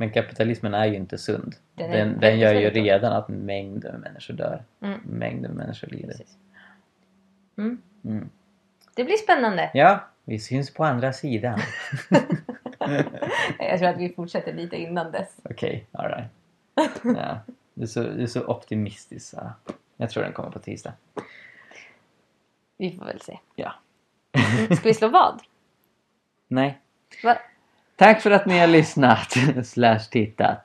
Men 0.00 0.10
kapitalismen 0.10 0.74
är 0.74 0.86
ju 0.86 0.96
inte 0.96 1.18
sund. 1.18 1.56
Den, 1.74 1.90
den, 1.90 2.20
den 2.20 2.38
gör 2.38 2.54
ju 2.54 2.70
redan 2.70 3.12
att 3.12 3.28
mängder 3.28 3.92
med 3.92 4.00
människor 4.00 4.34
dör. 4.34 4.64
Mm. 4.80 5.00
Mängder 5.04 5.48
med 5.48 5.56
människor 5.56 5.88
lider. 5.88 6.16
Mm. 7.58 7.82
Mm. 8.04 8.30
Det 8.94 9.04
blir 9.04 9.16
spännande. 9.16 9.70
Ja, 9.74 10.04
vi 10.24 10.38
syns 10.38 10.74
på 10.74 10.84
andra 10.84 11.12
sidan. 11.12 11.58
Jag 13.58 13.78
tror 13.78 13.88
att 13.88 13.98
vi 13.98 14.12
fortsätter 14.16 14.52
lite 14.52 14.76
innan 14.76 15.12
dess. 15.12 15.36
Okej, 15.42 15.86
okay, 15.92 16.04
alright. 16.04 16.30
Ja, 17.16 17.40
du, 17.74 17.82
är 17.82 17.86
så, 17.86 18.02
du 18.02 18.22
är 18.22 18.26
så 18.26 18.46
optimistisk 18.46 19.30
Sara. 19.30 19.54
Jag 19.96 20.10
tror 20.10 20.22
den 20.22 20.32
kommer 20.32 20.50
på 20.50 20.58
tisdag. 20.58 20.92
Vi 22.76 22.92
får 22.98 23.04
väl 23.04 23.20
se. 23.20 23.38
Ja. 23.54 23.74
Mm, 24.32 24.76
ska 24.76 24.88
vi 24.88 24.94
slå 24.94 25.08
vad? 25.08 25.40
Nej. 26.48 26.78
Va? 27.24 27.38
Tack 28.00 28.20
för 28.20 28.30
att 28.30 28.46
ni 28.46 28.58
har 28.58 28.66
lyssnat 28.66 29.36
slash 29.64 29.98
tittat. 30.10 30.64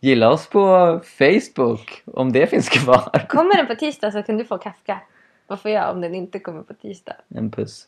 Gilla 0.00 0.30
oss 0.30 0.48
på 0.48 1.00
Facebook 1.04 2.02
om 2.04 2.32
det 2.32 2.46
finns 2.46 2.68
kvar. 2.68 3.26
Kommer 3.28 3.56
den 3.56 3.66
på 3.66 3.74
tisdag 3.74 4.10
så 4.10 4.22
kan 4.22 4.36
du 4.36 4.44
få 4.44 4.58
Kafka. 4.58 5.00
Vad 5.46 5.60
får 5.60 5.70
jag 5.70 5.90
om 5.90 6.00
den 6.00 6.14
inte 6.14 6.38
kommer 6.38 6.62
på 6.62 6.74
tisdag? 6.74 7.14
En 7.28 7.50
puss. 7.50 7.86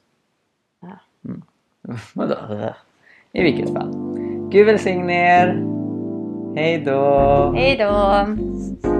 Ja. 0.80 0.98
Mm. 1.24 1.42
Vadå? 2.14 2.74
I 3.32 3.42
vilket 3.42 3.72
fall. 3.72 3.92
Gud 4.50 4.66
välsigne 4.66 5.12
er. 5.12 5.46
Hej 6.56 6.78
då. 6.78 7.52
Hej 7.56 7.76
då. 7.76 8.97